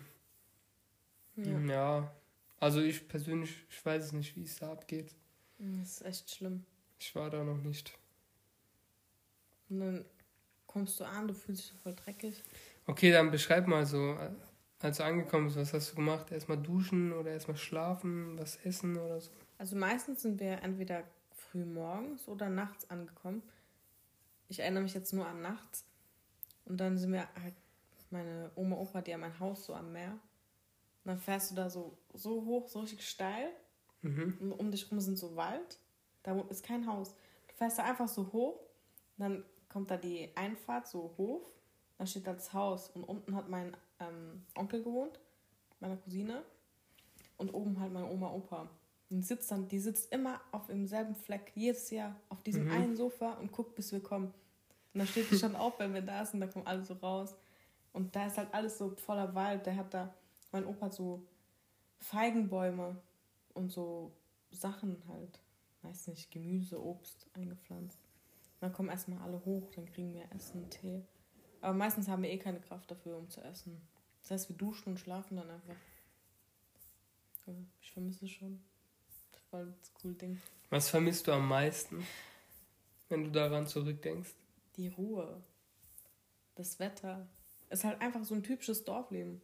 Ja. 1.36 1.60
ja. 1.60 2.16
Also 2.60 2.82
ich 2.82 3.08
persönlich, 3.08 3.66
ich 3.70 3.86
weiß 3.86 4.06
es 4.06 4.12
nicht, 4.14 4.36
wie 4.36 4.44
es 4.44 4.58
da 4.58 4.72
abgeht. 4.72 5.16
Das 5.58 6.02
ist 6.02 6.06
echt 6.06 6.32
schlimm. 6.32 6.66
Ich 7.00 7.16
war 7.16 7.30
da 7.30 7.44
noch 7.44 7.62
nicht. 7.62 7.98
Und 9.70 9.80
dann 9.80 10.06
kommst 10.68 11.00
du 11.00 11.06
an, 11.06 11.28
du 11.28 11.34
fühlst 11.34 11.64
dich 11.64 11.80
voll 11.82 11.96
dreckig. 11.96 12.44
Okay, 12.86 13.12
dann 13.12 13.32
beschreib 13.32 13.68
mal 13.68 13.86
so, 13.86 14.18
als 14.84 14.98
du 14.98 15.06
angekommen 15.06 15.46
bist, 15.46 15.58
was 15.58 15.74
hast 15.74 15.92
du 15.92 15.96
gemacht? 15.96 16.32
Erstmal 16.32 16.58
duschen 16.58 17.14
oder 17.14 17.32
erstmal 17.32 17.58
schlafen, 17.58 18.38
was 18.38 18.58
essen 18.66 18.98
oder 18.98 19.22
so? 19.22 19.32
Also 19.58 19.78
meistens 19.78 20.24
sind 20.24 20.40
wir 20.40 20.62
entweder 20.62 21.04
früh 21.32 21.64
morgens 21.64 22.28
oder 22.28 22.50
nachts 22.50 22.90
angekommen. 22.90 23.42
Ich 24.50 24.60
erinnere 24.60 24.84
mich 24.84 24.94
jetzt 24.94 25.14
nur 25.14 25.26
an 25.26 25.42
nachts. 25.42 25.86
Und 26.66 26.78
dann 26.78 26.98
sind 26.98 27.14
wir 27.14 27.28
halt, 27.42 27.54
meine 28.10 28.52
Oma, 28.56 28.76
Opa, 28.76 29.02
die 29.02 29.14
haben 29.14 29.24
ein 29.24 29.40
Haus 29.40 29.66
so 29.66 29.74
am 29.74 29.94
Meer. 29.94 30.18
dann 31.06 31.18
fährst 31.18 31.52
du 31.52 31.56
da 31.56 31.70
so, 31.70 31.98
so 32.14 32.46
hoch, 32.46 32.68
so 32.68 32.82
richtig 32.82 33.08
steil. 33.08 33.50
Mhm. 34.02 34.38
Und 34.40 34.52
um 34.52 34.72
dich 34.72 34.92
rum 34.92 35.00
sind 35.00 35.18
so 35.18 35.36
Wald. 35.36 35.80
Da 36.24 36.40
ist 36.50 36.66
kein 36.66 36.88
Haus. 36.88 37.16
Du 37.48 37.54
fährst 37.56 37.80
da 37.80 37.84
einfach 37.84 38.08
so 38.08 38.32
hoch. 38.34 38.60
Dann 39.18 39.44
kommt 39.70 39.92
da 39.92 39.98
die 39.98 40.30
Einfahrt, 40.36 40.88
so 40.88 41.14
Hof. 41.18 41.44
Dann 41.98 42.08
steht 42.08 42.28
da 42.28 42.34
das 42.34 42.54
Haus. 42.54 42.90
Und 42.90 43.04
unten 43.04 43.36
hat 43.36 43.50
mein 43.50 43.76
ähm, 44.10 44.46
Onkel 44.56 44.84
gewohnt, 44.84 45.20
meine 45.80 45.98
Cousine. 45.98 46.44
Und 47.38 47.54
oben 47.54 47.80
halt 47.80 47.92
meine 47.92 48.10
Oma, 48.10 48.32
Opa. 48.32 48.70
Und 49.10 49.18
die 49.18 49.24
sitzt 49.24 49.52
dann, 49.52 49.68
die 49.68 49.80
sitzt 49.80 50.12
immer 50.12 50.40
auf 50.52 50.68
demselben 50.68 51.16
Fleck, 51.16 51.52
jedes 51.56 51.90
Jahr, 51.90 52.16
auf 52.30 52.42
diesem 52.44 52.66
mhm. 52.66 52.72
einen 52.72 52.96
Sofa 52.96 53.34
und 53.34 53.52
guckt, 53.52 53.76
bis 53.76 53.92
wir 53.92 54.02
kommen. 54.02 54.34
Und 54.94 55.00
dann 55.00 55.08
steht 55.08 55.30
die 55.32 55.38
schon 55.38 55.56
auf, 55.56 55.80
wenn 55.80 55.94
wir 55.94 56.02
da 56.02 56.26
sind, 56.26 56.40
da 56.40 56.48
kommen 56.48 56.68
alle 56.68 56.84
so 56.84 56.94
raus. 56.96 57.36
Und 57.92 58.16
da 58.16 58.28
ist 58.28 58.38
halt 58.38 58.54
alles 58.54 58.78
so 58.78 58.90
voller 58.96 59.34
Wald. 59.36 59.66
Der 59.66 59.76
hat 59.76 59.94
da, 59.94 60.14
mein 60.52 60.66
Opa 60.66 60.88
hat 60.88 60.94
so 60.94 61.22
Feigenbäume 62.00 62.96
und 63.54 63.72
so 63.72 64.12
Sachen 64.52 65.02
halt, 65.08 65.40
weiß 65.82 66.08
nicht, 66.08 66.32
Gemüse, 66.32 66.84
Obst 66.84 67.28
eingepflanzt. 67.34 68.00
Und 68.00 68.62
dann 68.62 68.74
kommen 68.74 68.90
erstmal 68.90 69.20
alle 69.20 69.44
hoch, 69.46 69.70
dann 69.76 69.86
kriegen 69.86 70.14
wir 70.14 70.26
Essen, 70.34 70.70
Tee. 70.70 71.04
Aber 71.64 71.74
meistens 71.74 72.10
haben 72.10 72.24
wir 72.24 72.30
eh 72.30 72.38
keine 72.38 72.60
Kraft 72.60 72.92
dafür, 72.92 73.18
um 73.18 73.30
zu 73.30 73.40
essen. 73.42 73.82
Das 74.22 74.32
heißt, 74.32 74.50
wir 74.50 74.58
duschen 74.58 74.90
und 74.90 75.00
schlafen 75.00 75.38
dann 75.38 75.50
einfach. 75.50 75.76
Aber 77.48 77.56
ich 77.80 77.90
vermisse 77.90 78.26
es 78.26 78.32
schon. 78.32 78.62
Das 79.32 79.40
ist 79.40 79.50
voll 79.50 79.74
das 79.80 79.94
coole 79.94 80.14
Ding. 80.16 80.42
Was 80.72 80.90
vermisst 80.90 81.26
du 81.26 81.32
am 81.32 81.48
meisten, 81.48 82.06
wenn 83.08 83.24
du 83.24 83.32
daran 83.32 83.66
zurückdenkst? 83.66 84.34
Die 84.76 84.90
Ruhe. 84.90 85.42
Das 86.56 86.80
Wetter. 86.80 87.30
Es 87.70 87.80
ist 87.80 87.86
halt 87.86 88.02
einfach 88.02 88.26
so 88.26 88.36
ein 88.36 88.44
typisches 88.44 88.84
Dorfleben. 88.84 89.42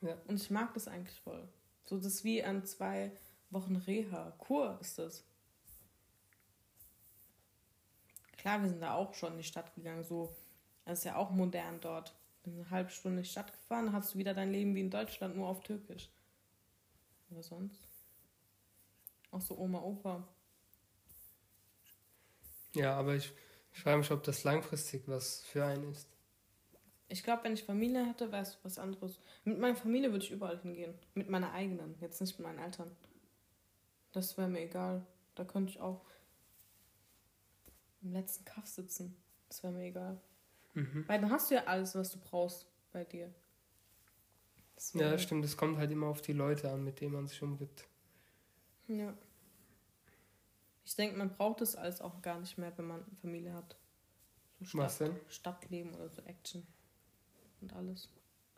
Ja. 0.00 0.18
Und 0.26 0.42
ich 0.42 0.50
mag 0.50 0.74
das 0.74 0.88
eigentlich 0.88 1.20
voll. 1.20 1.48
So, 1.84 1.98
das 1.98 2.06
ist 2.06 2.24
wie 2.24 2.42
an 2.42 2.64
zwei 2.64 3.12
Wochen 3.50 3.76
Reha. 3.76 4.32
Kur 4.38 4.76
ist 4.80 4.98
das. 4.98 5.22
Klar, 8.38 8.60
wir 8.60 8.68
sind 8.68 8.80
da 8.80 8.94
auch 8.94 9.14
schon 9.14 9.32
in 9.32 9.38
die 9.38 9.44
Stadt 9.44 9.72
gegangen. 9.76 10.02
So, 10.02 10.34
das 10.88 11.00
ist 11.00 11.04
ja 11.04 11.16
auch 11.16 11.30
modern 11.30 11.80
dort. 11.80 12.14
Eine 12.46 12.70
halbe 12.70 12.88
Stunde 12.88 13.18
in 13.18 13.24
die 13.24 13.28
Stadt 13.28 13.52
gefahren, 13.52 13.92
hast 13.92 14.14
du 14.14 14.18
wieder 14.18 14.32
dein 14.32 14.50
Leben 14.50 14.74
wie 14.74 14.80
in 14.80 14.90
Deutschland, 14.90 15.36
nur 15.36 15.46
auf 15.46 15.60
Türkisch. 15.60 16.08
Aber 17.30 17.42
sonst? 17.42 17.86
Auch 19.30 19.42
so 19.42 19.58
Oma, 19.58 19.82
Opa. 19.82 20.26
Ja, 22.74 22.96
aber 22.96 23.16
ich, 23.16 23.30
ich 23.74 23.80
frage 23.80 23.98
mich, 23.98 24.10
ob 24.10 24.22
das 24.22 24.44
langfristig 24.44 25.02
was 25.06 25.44
für 25.44 25.62
einen 25.62 25.92
ist. 25.92 26.08
Ich 27.08 27.22
glaube, 27.22 27.44
wenn 27.44 27.52
ich 27.52 27.64
Familie 27.64 28.06
hätte, 28.06 28.32
wäre 28.32 28.42
es 28.42 28.56
was 28.62 28.78
anderes. 28.78 29.20
Mit 29.44 29.58
meiner 29.58 29.76
Familie 29.76 30.10
würde 30.10 30.24
ich 30.24 30.30
überall 30.30 30.58
hingehen. 30.58 30.94
Mit 31.12 31.28
meiner 31.28 31.52
eigenen, 31.52 31.96
jetzt 32.00 32.18
nicht 32.22 32.38
mit 32.38 32.46
meinen 32.46 32.60
Eltern. 32.60 32.90
Das 34.12 34.38
wäre 34.38 34.48
mir 34.48 34.60
egal. 34.60 35.04
Da 35.34 35.44
könnte 35.44 35.72
ich 35.72 35.80
auch 35.80 36.06
im 38.00 38.12
letzten 38.12 38.46
Kaff 38.46 38.66
sitzen. 38.66 39.22
Das 39.48 39.62
wäre 39.62 39.74
mir 39.74 39.84
egal. 39.84 40.18
Mhm. 40.78 41.04
Weil 41.08 41.20
dann 41.20 41.30
hast 41.30 41.50
du 41.50 41.56
ja 41.56 41.64
alles, 41.64 41.94
was 41.94 42.12
du 42.12 42.18
brauchst 42.18 42.66
bei 42.92 43.04
dir. 43.04 43.34
Ja, 44.94 45.10
das 45.10 45.22
stimmt. 45.22 45.44
Es 45.44 45.56
kommt 45.56 45.76
halt 45.78 45.90
immer 45.90 46.06
auf 46.06 46.22
die 46.22 46.32
Leute 46.32 46.70
an, 46.70 46.84
mit 46.84 47.00
denen 47.00 47.14
man 47.14 47.26
sich 47.26 47.42
umgibt. 47.42 47.88
Ja. 48.86 49.12
Ich 50.84 50.94
denke, 50.94 51.18
man 51.18 51.36
braucht 51.36 51.60
das 51.60 51.74
alles 51.74 52.00
auch 52.00 52.22
gar 52.22 52.38
nicht 52.38 52.56
mehr, 52.58 52.72
wenn 52.78 52.86
man 52.86 53.04
Familie 53.20 53.52
hat. 53.52 53.76
So 54.60 54.64
Stadt, 54.64 54.80
was 54.80 54.98
denn? 54.98 55.16
Stadtleben 55.28 55.94
oder 55.94 56.08
so 56.08 56.22
Action 56.22 56.66
und 57.60 57.72
alles. 57.74 58.08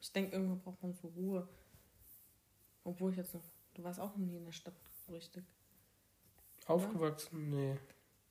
Ich 0.00 0.12
denke, 0.12 0.32
irgendwann 0.32 0.60
braucht 0.60 0.82
man 0.82 0.92
so 0.92 1.08
Ruhe. 1.08 1.48
Obwohl 2.84 3.10
ich 3.10 3.16
jetzt 3.16 3.34
noch. 3.34 3.44
Du 3.74 3.82
warst 3.82 3.98
auch 3.98 4.16
noch 4.16 4.26
nie 4.26 4.36
in 4.36 4.44
der 4.44 4.52
Stadt 4.52 4.74
so 5.06 5.12
richtig. 5.12 5.44
Aufgewachsen? 6.66 7.52
Oder? 7.52 7.56
Nee. 7.56 7.78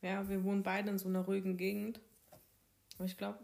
Ja, 0.02 0.28
wir 0.30 0.44
wohnen 0.44 0.64
beide 0.64 0.90
in 0.90 0.98
so 0.98 1.10
einer 1.10 1.22
ruhigen 1.22 1.58
Gegend. 1.58 2.00
Aber 2.96 3.06
ich 3.06 3.18
glaube. 3.18 3.40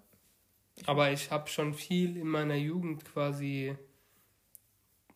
Aber 0.85 1.11
ich 1.11 1.31
habe 1.31 1.47
schon 1.47 1.73
viel 1.73 2.17
in 2.17 2.27
meiner 2.27 2.55
Jugend 2.55 3.05
quasi 3.05 3.75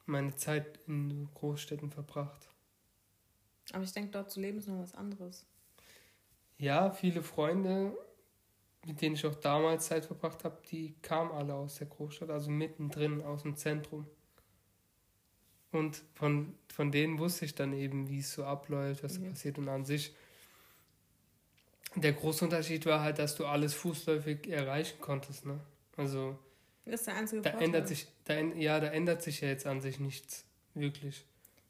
meine 0.05 0.35
Zeit 0.35 0.79
in 0.87 1.27
Großstädten 1.33 1.91
verbracht. 1.91 2.47
Aber 3.73 3.83
ich 3.83 3.91
denke, 3.91 4.11
dort 4.11 4.31
zu 4.31 4.39
leben 4.39 4.57
ist 4.57 4.67
noch 4.67 4.79
was 4.79 4.95
anderes. 4.95 5.45
Ja, 6.57 6.91
viele 6.91 7.21
Freunde 7.21 7.95
mit 8.85 9.01
denen 9.01 9.15
ich 9.15 9.25
auch 9.25 9.35
damals 9.35 9.87
Zeit 9.87 10.05
verbracht 10.05 10.43
habe, 10.43 10.57
die 10.71 10.95
kamen 11.01 11.31
alle 11.31 11.53
aus 11.53 11.75
der 11.75 11.87
Großstadt, 11.87 12.29
also 12.29 12.49
mittendrin 12.49 13.21
aus 13.21 13.43
dem 13.43 13.55
Zentrum. 13.55 14.05
Und 15.71 16.01
von, 16.15 16.55
von 16.73 16.91
denen 16.91 17.19
wusste 17.19 17.45
ich 17.45 17.53
dann 17.53 17.73
eben, 17.73 18.09
wie 18.09 18.19
es 18.19 18.33
so 18.33 18.43
abläuft, 18.43 19.03
was 19.03 19.19
mhm. 19.19 19.29
passiert. 19.29 19.57
Und 19.57 19.69
an 19.69 19.85
sich, 19.85 20.15
der 21.95 22.13
große 22.13 22.45
Unterschied 22.45 22.85
war 22.85 23.01
halt, 23.01 23.19
dass 23.19 23.35
du 23.35 23.45
alles 23.45 23.73
fußläufig 23.73 24.49
erreichen 24.49 24.99
konntest. 25.01 25.45
Ne? 25.45 25.59
Also, 25.97 26.37
das 26.85 27.01
ist 27.01 27.07
der 27.07 27.15
einzige 27.15 27.41
da 27.41 27.49
ändert 27.51 27.87
sich, 27.87 28.07
da, 28.25 28.39
Ja, 28.39 28.79
da 28.79 28.87
ändert 28.87 29.21
sich 29.21 29.41
ja 29.41 29.47
jetzt 29.47 29.65
an 29.65 29.81
sich 29.81 29.99
nichts, 29.99 30.45
wirklich. 30.73 31.25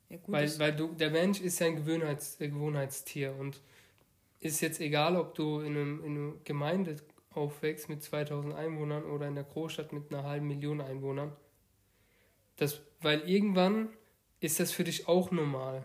Ja, 0.10 0.18
gut, 0.18 0.30
weil 0.30 0.60
weil 0.60 0.76
du, 0.76 0.94
der 0.94 1.12
Mensch 1.12 1.40
ist 1.42 1.60
ja 1.60 1.68
ein 1.68 1.76
Gewohnheits, 1.76 2.38
Gewohnheitstier 2.38 3.36
und 3.38 3.62
ist 4.40 4.62
jetzt 4.62 4.80
egal, 4.80 5.16
ob 5.16 5.36
du 5.36 5.60
in, 5.60 5.76
einem, 5.76 6.04
in 6.04 6.18
einer 6.18 6.34
Gemeinde 6.44 6.96
aufwächst 7.32 7.90
mit 7.90 8.02
2000 8.04 8.54
Einwohnern 8.56 9.04
oder 9.04 9.28
in 9.28 9.36
der 9.36 9.44
Großstadt 9.44 9.94
mit 9.94 10.12
einer 10.12 10.24
halben 10.24 10.48
Million 10.48 10.82
Einwohnern. 10.82 11.36
Das, 12.56 12.82
weil 13.02 13.22
irgendwann 13.30 13.90
ist 14.40 14.60
das 14.60 14.72
für 14.72 14.84
dich 14.84 15.08
auch 15.08 15.32
normal. 15.32 15.84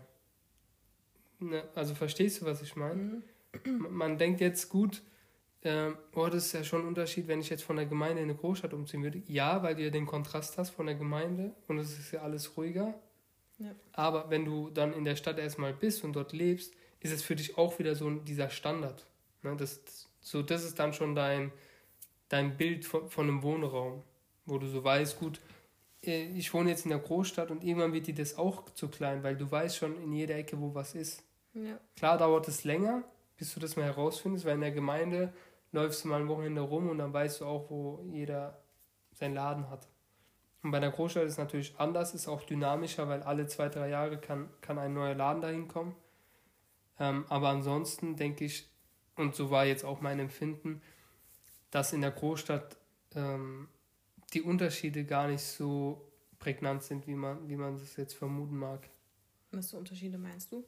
Ne? 1.38 1.62
Also 1.75 1.95
verstehst 1.95 2.41
du, 2.41 2.47
was 2.47 2.62
ich 2.62 2.76
meine? 2.76 3.03
Mhm. 3.03 3.23
Man 3.64 4.18
denkt 4.18 4.40
jetzt 4.40 4.68
gut, 4.68 5.02
äh, 5.62 5.92
oh, 6.14 6.26
das 6.26 6.46
ist 6.46 6.52
ja 6.52 6.64
schon 6.64 6.82
ein 6.82 6.88
Unterschied, 6.88 7.26
wenn 7.26 7.40
ich 7.40 7.49
jetzt 7.49 7.64
von 7.64 7.76
der 7.76 7.87
Gemeinde 7.87 8.23
in 8.23 8.28
eine 8.28 8.38
Großstadt 8.38 8.75
umziehen 8.75 9.02
würde. 9.02 9.23
Ja, 9.26 9.62
weil 9.62 9.75
du 9.75 9.82
ja 9.82 9.90
den 9.90 10.06
Kontrast 10.06 10.58
hast 10.58 10.70
von 10.70 10.87
der 10.87 10.94
Gemeinde 10.94 11.54
und 11.68 11.78
es 11.78 11.99
ist 11.99 12.12
ja 12.12 12.23
alles 12.23 12.56
ruhiger. 12.56 12.94
Ja. 13.58 13.75
Aber 13.92 14.30
wenn 14.30 14.44
du 14.44 14.70
dann 14.70 14.92
in 14.92 15.04
der 15.04 15.16
Stadt 15.16 15.38
erstmal 15.38 15.73
bist 15.73 16.04
und 16.04 16.14
dort 16.14 16.32
lebst, 16.32 16.75
ist 17.00 17.12
es 17.12 17.23
für 17.23 17.37
dich 17.37 17.56
auch 17.56 17.78
wieder 17.78 17.94
so 17.94 18.11
dieser 18.11 18.50
Standard. 18.50 19.06
Ne? 19.42 19.56
Das, 19.56 19.84
das, 19.84 20.08
so, 20.20 20.42
das 20.42 20.64
ist 20.64 20.78
dann 20.78 20.92
schon 20.92 21.14
dein, 21.14 21.52
dein 22.28 22.56
Bild 22.56 22.84
von, 22.84 23.08
von 23.08 23.28
einem 23.28 23.42
Wohnraum, 23.42 24.02
wo 24.46 24.58
du 24.58 24.66
so 24.66 24.82
weißt, 24.82 25.18
gut, 25.18 25.40
äh, 26.02 26.25
ich 26.37 26.52
wohne 26.52 26.70
jetzt 26.70 26.84
in 26.84 26.90
der 26.90 26.99
Großstadt 26.99 27.50
und 27.50 27.62
irgendwann 27.64 27.92
wird 27.92 28.06
dir 28.06 28.14
das 28.14 28.37
auch 28.37 28.64
zu 28.70 28.88
klein, 28.88 29.23
weil 29.23 29.37
du 29.37 29.50
weißt 29.50 29.76
schon 29.76 30.02
in 30.02 30.12
jeder 30.12 30.37
Ecke, 30.37 30.61
wo 30.61 30.75
was 30.75 30.94
ist. 30.94 31.23
Ja. 31.54 31.78
Klar 31.96 32.18
dauert 32.18 32.49
es 32.49 32.64
länger, 32.64 33.04
bis 33.37 33.55
du 33.55 33.61
das 33.61 33.76
mal 33.76 33.85
herausfindest, 33.85 34.45
weil 34.45 34.55
in 34.55 34.61
der 34.61 34.73
Gemeinde 34.73 35.33
läufst 35.73 36.05
du 36.05 36.09
mal 36.09 36.21
ein 36.21 36.29
Wochenende 36.29 36.61
rum 36.61 36.88
und 36.88 36.99
dann 36.99 37.12
weißt 37.12 37.41
du 37.41 37.47
auch, 37.47 37.69
wo 37.71 38.05
jeder 38.11 38.62
seinen 39.12 39.35
Laden 39.35 39.71
hat. 39.71 39.88
Und 40.62 40.71
bei 40.71 40.81
der 40.81 40.91
Großstadt 40.91 41.25
ist 41.25 41.33
es 41.33 41.38
natürlich 41.38 41.79
anders, 41.79 42.14
ist 42.14 42.26
auch 42.26 42.43
dynamischer, 42.43 43.09
weil 43.09 43.23
alle 43.23 43.47
zwei, 43.47 43.69
drei 43.69 43.91
Jahre 43.91 44.19
kann, 44.19 44.49
kann 44.61 44.79
ein 44.79 44.95
neuer 44.95 45.14
Laden 45.14 45.43
dahin 45.43 45.69
kommen. 45.69 45.95
Ähm, 46.99 47.26
aber 47.29 47.50
ansonsten 47.50 48.17
denke 48.17 48.45
ich, 48.45 48.71
und 49.17 49.35
so 49.35 49.50
war 49.50 49.67
jetzt 49.67 49.85
auch 49.85 50.00
mein 50.00 50.19
Empfinden, 50.21 50.81
dass 51.71 51.93
in 51.93 52.00
der 52.00 52.12
Großstadt 52.12 52.76
ähm, 53.14 53.69
die 54.33 54.43
Unterschiede 54.43 55.05
gar 55.05 55.29
nicht 55.29 55.43
so 55.43 56.11
prägnant 56.38 56.83
sind, 56.83 57.07
wie 57.07 57.14
man, 57.14 57.49
wie 57.49 57.57
man 57.57 57.79
das 57.79 57.97
jetzt 57.97 58.14
vermuten 58.14 58.57
mag. 58.57 58.88
Was 59.50 59.71
für 59.71 59.76
Unterschiede 59.76 60.19
meinst 60.19 60.53
du? 60.53 60.64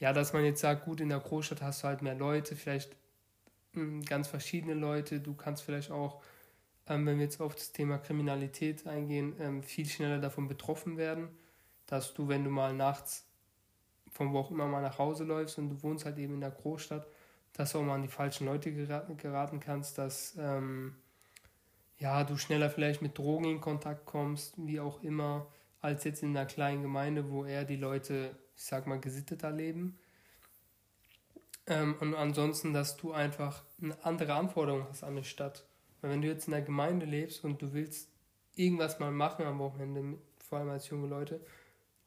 Ja, 0.00 0.12
dass 0.12 0.32
man 0.32 0.44
jetzt 0.44 0.60
sagt, 0.60 0.84
gut, 0.84 1.00
in 1.00 1.08
der 1.08 1.20
Großstadt 1.20 1.62
hast 1.62 1.82
du 1.82 1.88
halt 1.88 2.02
mehr 2.02 2.14
Leute, 2.14 2.56
vielleicht 2.56 2.96
mh, 3.72 3.82
hm, 3.82 4.04
ganz 4.04 4.28
verschiedene 4.28 4.74
Leute. 4.74 5.20
Du 5.20 5.34
kannst 5.34 5.62
vielleicht 5.62 5.90
auch, 5.90 6.22
ähm, 6.88 7.06
wenn 7.06 7.18
wir 7.18 7.24
jetzt 7.24 7.40
auf 7.40 7.54
das 7.54 7.72
Thema 7.72 7.98
Kriminalität 7.98 8.86
eingehen, 8.86 9.34
ähm, 9.40 9.62
viel 9.62 9.86
schneller 9.86 10.18
davon 10.18 10.48
betroffen 10.48 10.96
werden, 10.96 11.28
dass 11.86 12.14
du, 12.14 12.28
wenn 12.28 12.44
du 12.44 12.50
mal 12.50 12.74
nachts 12.74 13.26
von 14.14 14.32
wo 14.32 14.38
auch 14.38 14.50
immer 14.50 14.66
mal 14.66 14.80
nach 14.80 14.98
Hause 14.98 15.24
läufst 15.24 15.58
und 15.58 15.70
du 15.70 15.82
wohnst 15.82 16.04
halt 16.04 16.18
eben 16.18 16.34
in 16.34 16.40
der 16.40 16.52
Großstadt, 16.52 17.06
dass 17.52 17.72
du 17.72 17.78
auch 17.78 17.82
mal 17.82 17.96
an 17.96 18.02
die 18.02 18.08
falschen 18.08 18.46
Leute 18.46 18.72
geraten, 18.72 19.16
geraten 19.16 19.60
kannst, 19.60 19.98
dass 19.98 20.36
ähm, 20.38 20.94
ja, 21.98 22.24
du 22.24 22.36
schneller 22.36 22.70
vielleicht 22.70 23.02
mit 23.02 23.18
Drogen 23.18 23.44
in 23.46 23.60
Kontakt 23.60 24.06
kommst, 24.06 24.54
wie 24.56 24.80
auch 24.80 25.02
immer, 25.02 25.46
als 25.84 26.02
jetzt 26.04 26.22
in 26.22 26.30
einer 26.30 26.46
kleinen 26.46 26.80
Gemeinde, 26.80 27.30
wo 27.30 27.44
eher 27.44 27.66
die 27.66 27.76
Leute, 27.76 28.34
ich 28.56 28.64
sag 28.64 28.86
mal, 28.86 28.98
gesitteter 28.98 29.50
leben. 29.52 29.98
Ähm, 31.66 31.96
und 32.00 32.14
ansonsten, 32.14 32.72
dass 32.72 32.96
du 32.96 33.12
einfach 33.12 33.64
eine 33.82 34.02
andere 34.02 34.32
Anforderung 34.32 34.86
hast 34.88 35.04
an 35.04 35.10
eine 35.10 35.24
Stadt. 35.24 35.66
Weil 36.00 36.10
wenn 36.10 36.22
du 36.22 36.28
jetzt 36.28 36.46
in 36.46 36.52
der 36.52 36.62
Gemeinde 36.62 37.04
lebst 37.04 37.44
und 37.44 37.60
du 37.60 37.74
willst 37.74 38.08
irgendwas 38.54 38.98
mal 38.98 39.10
machen 39.10 39.44
am 39.44 39.58
Wochenende, 39.58 40.16
vor 40.38 40.58
allem 40.58 40.70
als 40.70 40.88
junge 40.88 41.06
Leute, 41.06 41.44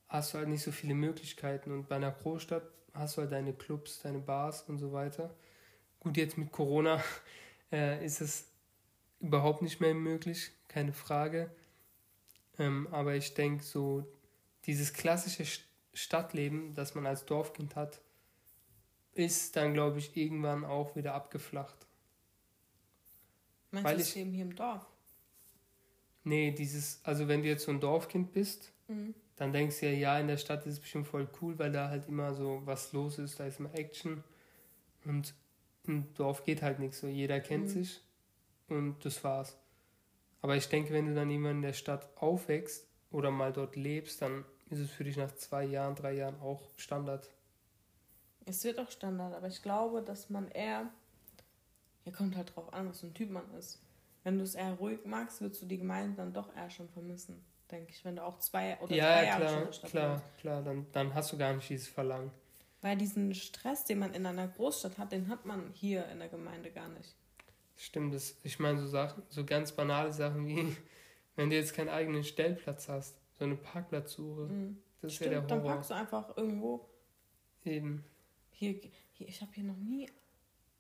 hast 0.07 0.33
du 0.33 0.39
halt 0.39 0.47
nicht 0.47 0.63
so 0.63 0.71
viele 0.71 0.95
Möglichkeiten. 0.95 1.71
Und 1.71 1.87
bei 1.87 1.97
einer 1.97 2.11
Großstadt 2.11 2.63
hast 2.95 3.17
du 3.17 3.21
halt 3.21 3.31
deine 3.31 3.53
Clubs, 3.53 4.01
deine 4.01 4.19
Bars 4.19 4.63
und 4.63 4.79
so 4.79 4.91
weiter. 4.91 5.35
Gut, 5.99 6.17
jetzt 6.17 6.39
mit 6.39 6.51
Corona 6.51 6.99
äh, 7.71 8.03
ist 8.03 8.21
es 8.21 8.49
überhaupt 9.19 9.61
nicht 9.61 9.81
mehr 9.81 9.93
möglich, 9.93 10.49
keine 10.67 10.93
Frage. 10.93 11.51
Ähm, 12.59 12.87
aber 12.91 13.15
ich 13.15 13.33
denke, 13.33 13.63
so 13.63 14.05
dieses 14.65 14.93
klassische 14.93 15.45
Stadtleben, 15.93 16.73
das 16.73 16.95
man 16.95 17.05
als 17.05 17.25
Dorfkind 17.25 17.75
hat, 17.75 18.01
ist 19.13 19.55
dann, 19.55 19.73
glaube 19.73 19.99
ich, 19.99 20.15
irgendwann 20.15 20.63
auch 20.63 20.95
wieder 20.95 21.13
abgeflacht. 21.13 21.87
Meinst 23.71 23.85
Weil 23.85 23.95
du 23.95 23.99
das 23.99 24.09
ich, 24.09 24.15
Leben 24.15 24.31
hier 24.31 24.45
im 24.45 24.55
Dorf? 24.55 24.85
Nee, 26.23 26.51
dieses, 26.51 26.99
also 27.03 27.27
wenn 27.27 27.41
du 27.41 27.47
jetzt 27.47 27.65
so 27.65 27.71
ein 27.71 27.79
Dorfkind 27.79 28.33
bist, 28.33 28.73
mhm. 28.87 29.13
dann 29.37 29.53
denkst 29.53 29.79
du 29.79 29.87
ja, 29.87 29.91
ja, 29.93 30.19
in 30.19 30.27
der 30.27 30.37
Stadt 30.37 30.65
ist 30.65 30.73
es 30.73 30.79
bestimmt 30.79 31.07
voll 31.07 31.27
cool, 31.41 31.57
weil 31.57 31.71
da 31.71 31.89
halt 31.89 32.07
immer 32.07 32.33
so 32.33 32.61
was 32.65 32.91
los 32.93 33.17
ist, 33.17 33.39
da 33.39 33.45
ist 33.45 33.59
immer 33.59 33.73
Action. 33.73 34.23
Und 35.05 35.33
im 35.85 36.13
Dorf 36.15 36.43
geht 36.43 36.61
halt 36.61 36.79
nichts 36.79 36.99
so. 36.99 37.07
Jeder 37.07 37.39
kennt 37.39 37.65
mhm. 37.65 37.69
sich 37.69 38.01
und 38.67 39.03
das 39.05 39.23
war's. 39.23 39.57
Aber 40.41 40.55
ich 40.55 40.69
denke, 40.69 40.93
wenn 40.93 41.07
du 41.07 41.15
dann 41.15 41.29
irgendwann 41.29 41.57
in 41.57 41.61
der 41.61 41.73
Stadt 41.73 42.09
aufwächst 42.15 42.87
oder 43.11 43.31
mal 43.31 43.51
dort 43.51 43.75
lebst, 43.75 44.21
dann 44.21 44.45
ist 44.69 44.79
es 44.79 44.91
für 44.91 45.03
dich 45.03 45.17
nach 45.17 45.33
zwei 45.35 45.63
Jahren, 45.63 45.95
drei 45.95 46.13
Jahren 46.13 46.39
auch 46.41 46.69
Standard. 46.77 47.29
Es 48.45 48.63
wird 48.63 48.79
auch 48.79 48.91
Standard, 48.91 49.33
aber 49.33 49.47
ich 49.47 49.61
glaube, 49.61 50.01
dass 50.01 50.29
man 50.29 50.49
eher. 50.49 50.89
Hier 52.03 52.13
kommt 52.13 52.37
halt 52.37 52.55
drauf 52.55 52.71
an, 52.73 52.89
was 52.89 53.01
für 53.01 53.07
ein 53.07 53.13
Typ 53.13 53.29
man 53.29 53.53
ist. 53.55 53.81
Wenn 54.23 54.37
du 54.37 54.43
es 54.43 54.55
eher 54.55 54.73
ruhig 54.73 55.05
magst, 55.05 55.41
würdest 55.41 55.61
du 55.61 55.65
die 55.65 55.77
Gemeinde 55.77 56.15
dann 56.15 56.33
doch 56.33 56.55
eher 56.55 56.69
schon 56.69 56.87
vermissen, 56.89 57.43
denke 57.69 57.91
ich. 57.91 58.05
Wenn 58.05 58.15
du 58.17 58.23
auch 58.23 58.39
zwei 58.39 58.77
oder 58.79 58.95
ja, 58.95 59.05
drei 59.05 59.25
Jahre 59.25 59.39
klar, 59.39 59.49
schon 59.49 59.59
in 59.59 59.65
der 59.65 59.73
Stadt 59.73 59.89
klar, 59.89 60.15
bist. 60.15 60.37
klar, 60.37 60.61
dann, 60.63 60.85
dann 60.93 61.13
hast 61.13 61.33
du 61.33 61.37
gar 61.37 61.53
nicht 61.53 61.69
dieses 61.69 61.87
Verlangen. 61.87 62.31
Weil 62.81 62.97
diesen 62.97 63.33
Stress, 63.33 63.85
den 63.85 63.99
man 63.99 64.13
in 64.13 64.25
einer 64.25 64.47
Großstadt 64.47 64.97
hat, 64.97 65.11
den 65.11 65.27
hat 65.27 65.45
man 65.45 65.71
hier 65.73 66.07
in 66.07 66.19
der 66.19 66.29
Gemeinde 66.29 66.71
gar 66.71 66.87
nicht. 66.89 67.15
Stimmt, 67.77 68.13
das, 68.13 68.35
ich 68.43 68.59
meine, 68.59 68.79
so 68.79 68.87
Sachen, 68.87 69.23
so 69.29 69.45
ganz 69.45 69.71
banale 69.71 70.11
Sachen 70.11 70.47
wie, 70.47 70.75
wenn 71.35 71.49
du 71.49 71.55
jetzt 71.55 71.73
keinen 71.73 71.89
eigenen 71.89 72.23
Stellplatz 72.23 72.89
hast, 72.89 73.15
so 73.37 73.45
eine 73.45 73.55
Parkplatzsuche. 73.55 74.41
Mhm. 74.41 74.77
Das 75.01 75.13
Stimmt, 75.13 75.31
ist 75.31 75.33
ja 75.33 75.41
der 75.41 75.43
Horror. 75.43 75.63
Dann 75.63 75.63
parkst 75.63 75.89
du 75.91 75.93
einfach 75.93 76.37
irgendwo. 76.37 76.89
Eben. 77.63 78.03
Hier, 78.49 78.79
hier 79.13 79.27
ich 79.27 79.41
habe 79.41 79.51
hier 79.53 79.63
noch 79.63 79.77
nie 79.77 80.09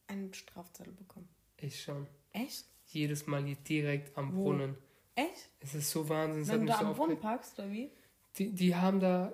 einen 0.07 0.33
Strafzettel 0.33 0.93
bekommen. 0.93 1.29
Ich 1.57 1.81
schon. 1.81 2.07
Echt? 2.31 2.65
Jedes 2.87 3.27
Mal 3.27 3.43
hier 3.43 3.57
direkt 3.57 4.17
am 4.17 4.35
Wo? 4.35 4.45
Brunnen. 4.45 4.75
Echt? 5.15 5.49
Es 5.59 5.75
ist 5.75 5.91
so 5.91 6.07
wahnsinnig. 6.09 6.49
Wenn 6.49 6.61
du 6.61 6.67
da 6.67 6.79
am 6.79 6.95
Brunnen 6.95 7.19
parkst, 7.19 7.59
oder 7.59 7.71
wie? 7.71 7.91
Die, 8.37 8.51
die 8.51 8.75
haben 8.75 8.99
da 8.99 9.33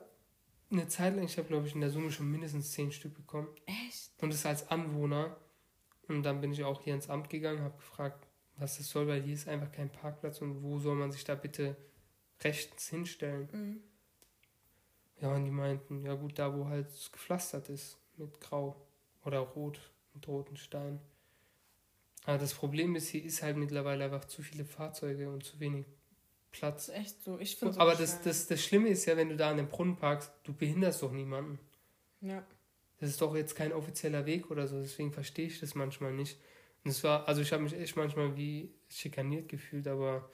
eine 0.71 0.87
Zeit 0.87 1.15
lang, 1.15 1.25
ich 1.25 1.37
habe 1.37 1.47
glaube 1.47 1.67
ich 1.67 1.75
in 1.75 1.81
der 1.81 1.89
Summe 1.89 2.11
schon 2.11 2.31
mindestens 2.31 2.71
zehn 2.71 2.91
Stück 2.91 3.13
bekommen. 3.13 3.47
Echt? 3.65 4.11
Und 4.21 4.33
das 4.33 4.45
als 4.45 4.69
Anwohner. 4.69 5.37
Und 6.07 6.23
dann 6.23 6.41
bin 6.41 6.51
ich 6.51 6.63
auch 6.63 6.81
hier 6.81 6.93
ins 6.93 7.09
Amt 7.09 7.29
gegangen, 7.29 7.61
habe 7.61 7.77
gefragt, 7.77 8.27
was 8.57 8.77
das 8.77 8.89
soll, 8.89 9.07
weil 9.07 9.21
hier 9.21 9.33
ist 9.33 9.47
einfach 9.47 9.71
kein 9.71 9.89
Parkplatz 9.89 10.41
und 10.41 10.61
wo 10.61 10.79
soll 10.79 10.95
man 10.95 11.11
sich 11.11 11.23
da 11.23 11.35
bitte 11.35 11.75
rechtens 12.43 12.87
hinstellen? 12.89 13.49
Mhm. 13.51 13.83
Ja, 15.21 15.33
und 15.33 15.45
die 15.45 15.51
meinten, 15.51 16.01
ja 16.01 16.15
gut, 16.15 16.37
da 16.37 16.53
wo 16.53 16.67
halt 16.67 16.87
gepflastert 17.11 17.69
ist 17.69 17.97
mit 18.17 18.39
Grau 18.41 18.75
oder 19.23 19.39
Rot, 19.39 19.79
mit 20.13 20.27
roten 20.27 20.57
Steinen. 20.57 20.99
Aber 22.25 22.37
das 22.37 22.53
Problem 22.53 22.95
ist, 22.95 23.09
hier 23.09 23.23
ist 23.23 23.41
halt 23.41 23.57
mittlerweile 23.57 24.05
einfach 24.05 24.25
zu 24.25 24.41
viele 24.41 24.65
Fahrzeuge 24.65 25.29
und 25.29 25.43
zu 25.43 25.59
wenig 25.59 25.85
Platz. 26.51 26.87
Das 26.87 26.95
ist 26.95 27.01
echt 27.01 27.23
so. 27.23 27.39
Ich 27.39 27.55
finde 27.57 27.79
Aber 27.79 27.95
das, 27.95 28.21
das, 28.21 28.47
das 28.47 28.63
Schlimme 28.63 28.89
ist 28.89 29.05
ja, 29.05 29.17
wenn 29.17 29.29
du 29.29 29.35
da 29.35 29.49
an 29.49 29.57
den 29.57 29.67
Brunnen 29.67 29.97
parkst, 29.97 30.31
du 30.43 30.53
behinderst 30.53 31.01
doch 31.01 31.11
niemanden. 31.11 31.59
Ja. 32.21 32.45
Das 33.03 33.09
ist 33.09 33.21
doch 33.21 33.35
jetzt 33.35 33.57
kein 33.57 33.73
offizieller 33.73 34.25
Weg 34.25 34.49
oder 34.49 34.65
so, 34.65 34.79
deswegen 34.79 35.11
verstehe 35.11 35.47
ich 35.47 35.59
das 35.59 35.75
manchmal 35.75 36.13
nicht. 36.13 36.39
Und 36.85 36.91
es 36.91 37.03
war, 37.03 37.27
also 37.27 37.41
ich 37.41 37.51
habe 37.51 37.61
mich 37.61 37.73
echt 37.73 37.97
manchmal 37.97 38.37
wie 38.37 38.73
schikaniert 38.87 39.49
gefühlt, 39.49 39.89
aber 39.89 40.29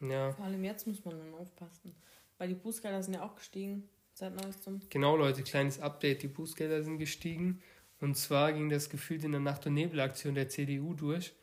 ja. 0.00 0.32
Vor 0.32 0.46
allem 0.46 0.64
jetzt 0.64 0.86
muss 0.86 1.04
man 1.04 1.18
dann 1.18 1.34
aufpassen. 1.34 1.94
Weil 2.38 2.48
die 2.48 2.54
Bußgelder 2.54 3.02
sind 3.02 3.12
ja 3.12 3.22
auch 3.22 3.34
gestiegen 3.34 3.90
seit 4.14 4.34
neuestem. 4.42 4.80
Genau, 4.88 5.18
Leute, 5.18 5.42
kleines 5.42 5.78
Update. 5.78 6.22
Die 6.22 6.28
Bußgelder 6.28 6.82
sind 6.82 6.96
gestiegen. 6.96 7.62
Und 8.00 8.16
zwar 8.16 8.54
ging 8.54 8.70
das 8.70 8.88
gefühlt 8.88 9.22
in 9.24 9.32
der 9.32 9.42
Nacht- 9.42 9.66
und 9.66 9.74
Nebelaktion 9.74 10.34
der 10.34 10.48
CDU 10.48 10.94
durch. 10.94 11.34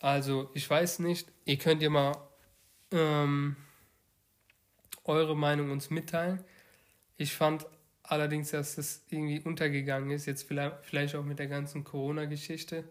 Also, 0.00 0.48
ich 0.54 0.70
weiß 0.70 1.00
nicht, 1.00 1.30
ihr 1.44 1.58
könnt 1.58 1.82
ja 1.82 1.90
mal 1.90 2.16
ähm, 2.92 3.56
eure 5.04 5.36
Meinung 5.36 5.70
uns 5.70 5.90
mitteilen. 5.90 6.42
Ich 7.18 7.34
fand 7.34 7.66
allerdings, 8.08 8.50
dass 8.50 8.76
das 8.76 9.02
irgendwie 9.08 9.40
untergegangen 9.40 10.10
ist, 10.10 10.26
jetzt 10.26 10.48
vielleicht 10.48 11.14
auch 11.14 11.24
mit 11.24 11.38
der 11.38 11.48
ganzen 11.48 11.84
Corona-Geschichte. 11.84 12.84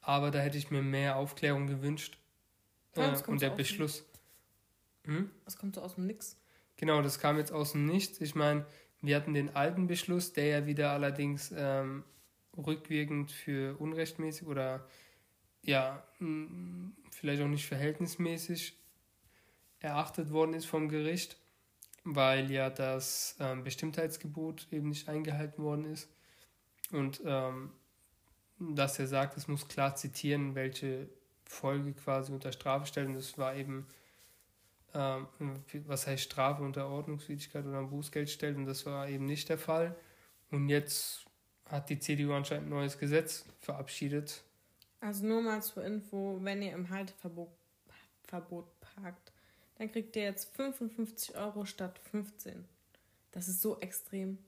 Aber 0.00 0.30
da 0.30 0.38
hätte 0.38 0.58
ich 0.58 0.70
mir 0.70 0.82
mehr 0.82 1.16
Aufklärung 1.16 1.66
gewünscht. 1.66 2.18
Ja, 2.96 3.12
äh, 3.12 3.22
und 3.26 3.42
der 3.42 3.50
Beschluss. 3.50 4.04
Hm? 5.04 5.30
Das 5.44 5.56
kommt 5.56 5.74
so 5.74 5.82
aus 5.82 5.96
dem 5.96 6.06
Nix. 6.06 6.36
Genau, 6.76 7.02
das 7.02 7.18
kam 7.18 7.38
jetzt 7.38 7.52
aus 7.52 7.72
dem 7.72 7.86
Nichts. 7.86 8.20
Ich 8.20 8.34
meine, 8.34 8.66
wir 9.00 9.16
hatten 9.16 9.34
den 9.34 9.54
alten 9.54 9.86
Beschluss, 9.86 10.32
der 10.32 10.46
ja 10.46 10.66
wieder 10.66 10.90
allerdings 10.90 11.52
ähm, 11.56 12.04
rückwirkend 12.56 13.30
für 13.32 13.76
unrechtmäßig 13.78 14.46
oder 14.46 14.86
ja, 15.62 16.04
vielleicht 17.10 17.42
auch 17.42 17.48
nicht 17.48 17.66
verhältnismäßig 17.66 18.76
erachtet 19.80 20.30
worden 20.30 20.54
ist 20.54 20.66
vom 20.66 20.88
Gericht, 20.88 21.36
weil 22.06 22.50
ja 22.50 22.70
das 22.70 23.36
ähm, 23.40 23.64
Bestimmtheitsgebot 23.64 24.68
eben 24.70 24.88
nicht 24.88 25.08
eingehalten 25.08 25.62
worden 25.62 25.84
ist. 25.86 26.08
Und 26.92 27.20
ähm, 27.24 27.72
dass 28.58 28.98
er 28.98 29.06
sagt, 29.06 29.36
es 29.36 29.48
muss 29.48 29.68
klar 29.68 29.96
zitieren, 29.96 30.54
welche 30.54 31.08
Folge 31.44 31.92
quasi 31.92 32.32
unter 32.32 32.52
Strafe 32.52 32.86
stellt. 32.86 33.08
Und 33.08 33.14
das 33.14 33.36
war 33.36 33.54
eben 33.54 33.86
ähm, 34.94 35.26
was 35.86 36.06
heißt 36.06 36.22
Strafe 36.22 36.62
unter 36.62 36.88
Ordnungswidrigkeit 36.88 37.66
oder 37.66 37.82
Bußgeld 37.82 38.30
stellt 38.30 38.56
und 38.56 38.66
das 38.66 38.86
war 38.86 39.08
eben 39.08 39.26
nicht 39.26 39.48
der 39.48 39.58
Fall. 39.58 39.94
Und 40.50 40.68
jetzt 40.68 41.26
hat 41.66 41.90
die 41.90 41.98
CDU 41.98 42.32
anscheinend 42.32 42.68
ein 42.68 42.70
neues 42.70 42.98
Gesetz 42.98 43.44
verabschiedet. 43.60 44.42
Also 45.00 45.26
nur 45.26 45.42
mal 45.42 45.62
zur 45.62 45.84
Info, 45.84 46.38
wenn 46.42 46.62
ihr 46.62 46.72
im 46.72 46.88
Halteverbot 46.88 47.50
Verbot 48.26 48.66
parkt, 48.80 49.32
dann 49.78 49.90
kriegt 49.90 50.16
ihr 50.16 50.22
jetzt 50.22 50.54
55 50.56 51.36
Euro 51.36 51.64
statt 51.64 51.98
15. 52.10 52.64
Das 53.32 53.48
ist 53.48 53.60
so 53.60 53.78
extrem. 53.80 54.38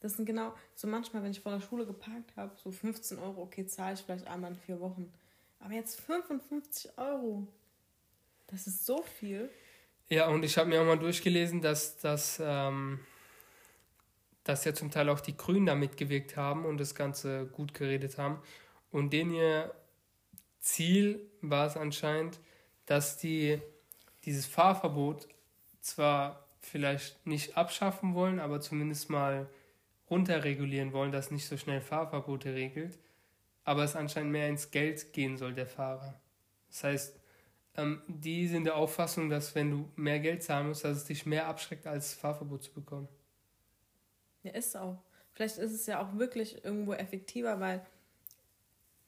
Das 0.00 0.14
sind 0.14 0.24
genau, 0.24 0.54
so 0.74 0.88
manchmal, 0.88 1.22
wenn 1.22 1.30
ich 1.30 1.40
vor 1.40 1.52
der 1.52 1.60
Schule 1.60 1.86
geparkt 1.86 2.34
habe, 2.36 2.52
so 2.56 2.70
15 2.70 3.18
Euro, 3.18 3.42
okay, 3.42 3.66
zahle 3.66 3.94
ich 3.94 4.00
vielleicht 4.00 4.26
einmal 4.26 4.52
in 4.52 4.56
vier 4.56 4.80
Wochen. 4.80 5.12
Aber 5.60 5.74
jetzt 5.74 6.00
55 6.00 6.96
Euro. 6.96 7.46
Das 8.46 8.66
ist 8.66 8.86
so 8.86 9.02
viel. 9.02 9.50
Ja, 10.08 10.28
und 10.28 10.42
ich 10.42 10.58
habe 10.58 10.68
mir 10.68 10.80
auch 10.80 10.86
mal 10.86 10.98
durchgelesen, 10.98 11.60
dass, 11.60 11.98
dass, 11.98 12.40
ähm, 12.42 12.98
dass 14.42 14.64
ja 14.64 14.74
zum 14.74 14.90
Teil 14.90 15.08
auch 15.10 15.20
die 15.20 15.36
Grünen 15.36 15.66
da 15.66 15.74
mitgewirkt 15.74 16.36
haben 16.36 16.64
und 16.64 16.78
das 16.78 16.94
Ganze 16.94 17.46
gut 17.46 17.74
geredet 17.74 18.18
haben. 18.18 18.42
Und 18.90 19.12
denen 19.12 19.32
ihr 19.32 19.72
Ziel 20.58 21.30
war 21.42 21.66
es 21.66 21.76
anscheinend, 21.76 22.40
dass 22.86 23.18
die 23.18 23.60
dieses 24.24 24.46
Fahrverbot 24.46 25.28
zwar 25.80 26.46
vielleicht 26.60 27.26
nicht 27.26 27.56
abschaffen 27.56 28.14
wollen, 28.14 28.38
aber 28.38 28.60
zumindest 28.60 29.10
mal 29.10 29.48
runterregulieren 30.10 30.92
wollen, 30.92 31.12
dass 31.12 31.30
nicht 31.30 31.46
so 31.46 31.56
schnell 31.56 31.80
Fahrverbote 31.80 32.54
regelt, 32.54 32.98
aber 33.64 33.84
es 33.84 33.96
anscheinend 33.96 34.32
mehr 34.32 34.48
ins 34.48 34.70
Geld 34.70 35.12
gehen 35.12 35.36
soll, 35.36 35.54
der 35.54 35.66
Fahrer. 35.66 36.20
Das 36.68 36.84
heißt, 36.84 37.20
ähm, 37.76 38.02
die 38.08 38.48
sind 38.48 38.64
der 38.64 38.76
Auffassung, 38.76 39.30
dass 39.30 39.54
wenn 39.54 39.70
du 39.70 39.88
mehr 39.96 40.18
Geld 40.18 40.42
zahlen 40.42 40.68
musst, 40.68 40.84
dass 40.84 40.96
es 40.96 41.04
dich 41.04 41.26
mehr 41.26 41.46
abschreckt, 41.46 41.86
als 41.86 42.14
Fahrverbot 42.14 42.64
zu 42.64 42.72
bekommen. 42.72 43.08
Ja, 44.42 44.52
ist 44.52 44.76
auch. 44.76 44.98
Vielleicht 45.32 45.58
ist 45.58 45.72
es 45.72 45.86
ja 45.86 46.02
auch 46.02 46.18
wirklich 46.18 46.64
irgendwo 46.64 46.92
effektiver, 46.94 47.60
weil. 47.60 47.86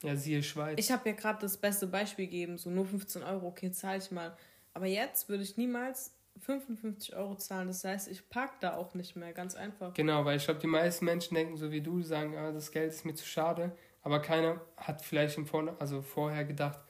Ja, 0.03 0.17
siehe 0.17 0.43
Schweiz. 0.43 0.79
Ich 0.79 0.91
habe 0.91 1.09
ja 1.09 1.15
gerade 1.15 1.41
das 1.41 1.57
beste 1.57 1.87
Beispiel 1.87 2.27
gegeben, 2.27 2.59
so 2.59 2.71
nur 2.71 2.87
15 2.87 3.23
Euro, 3.23 3.49
okay, 3.49 3.71
zahle 3.71 3.99
ich 3.99 4.11
mal. 4.11 4.37
Aber 4.75 4.87
jetzt 4.87 5.29
würde 5.29 5.43
ich 5.43 5.57
niemals 5.57 6.15
55 6.41 7.15
Euro 7.15 7.37
zahlen. 7.37 7.69
Das 7.69 7.85
heißt, 7.85 8.09
ich 8.09 8.29
parke 8.29 8.57
da 8.61 8.77
auch 8.77 8.95
nicht 8.95 9.17
mehr, 9.17 9.33
ganz 9.33 9.55
einfach. 9.55 9.95
Genau, 9.95 10.25
weil 10.25 10.37
ich 10.37 10.45
glaube, 10.45 10.61
die 10.61 10.67
meisten 10.67 11.05
Menschen 11.05 11.35
denken 11.35 11.57
so 11.57 11.71
wie 11.71 11.81
du, 11.81 12.03
sagen, 12.03 12.37
ah, 12.37 12.53
das 12.53 12.73
Geld 12.73 12.93
ist 12.93 13.05
mir 13.05 13.15
zu 13.15 13.27
schade. 13.27 13.73
Aber 14.03 14.21
keiner 14.21 14.61
hat 14.77 15.03
vielleicht 15.03 15.39
im 15.39 15.47
Vor 15.47 15.77
also 15.79 16.03
vorher 16.03 16.45
gedacht, 16.45 16.81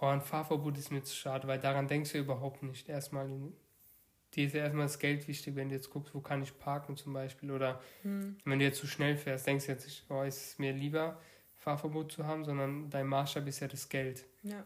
oh, 0.00 0.06
ein 0.06 0.20
Fahrverbot 0.20 0.78
ist 0.78 0.90
mir 0.90 1.02
zu 1.02 1.14
schade, 1.14 1.46
weil 1.46 1.58
daran 1.58 1.88
denkst 1.88 2.12
du 2.12 2.18
überhaupt 2.18 2.62
nicht. 2.62 2.88
Erstmal, 2.88 3.28
dir 4.34 4.46
ist 4.46 4.54
erstmal 4.54 4.86
das 4.86 4.98
Geld 4.98 5.28
wichtig, 5.28 5.56
wenn 5.56 5.68
du 5.68 5.74
jetzt 5.74 5.90
guckst, 5.90 6.14
wo 6.14 6.20
kann 6.20 6.42
ich 6.42 6.58
parken 6.58 6.96
zum 6.96 7.12
Beispiel. 7.12 7.50
Oder 7.50 7.80
hm. 8.02 8.36
wenn 8.44 8.58
du 8.58 8.64
jetzt 8.64 8.78
zu 8.78 8.86
schnell 8.86 9.16
fährst, 9.16 9.46
denkst 9.46 9.66
du 9.66 9.72
jetzt 9.72 9.84
nicht, 9.84 10.04
oh, 10.08 10.22
ist 10.22 10.52
es 10.52 10.58
mir 10.58 10.72
lieber, 10.72 11.20
Fahrverbot 11.56 12.12
zu 12.12 12.26
haben, 12.26 12.44
sondern 12.44 12.90
dein 12.90 13.06
Maßstab 13.06 13.46
ist 13.46 13.60
ja 13.60 13.68
das 13.68 13.88
Geld. 13.88 14.24
Ja. 14.42 14.64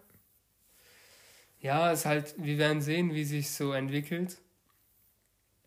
Ja, 1.60 1.90
es 1.90 2.00
ist 2.00 2.06
halt, 2.06 2.34
wir 2.38 2.58
werden 2.58 2.80
sehen, 2.80 3.14
wie 3.14 3.24
sich 3.24 3.50
so 3.50 3.72
entwickelt. 3.72 4.40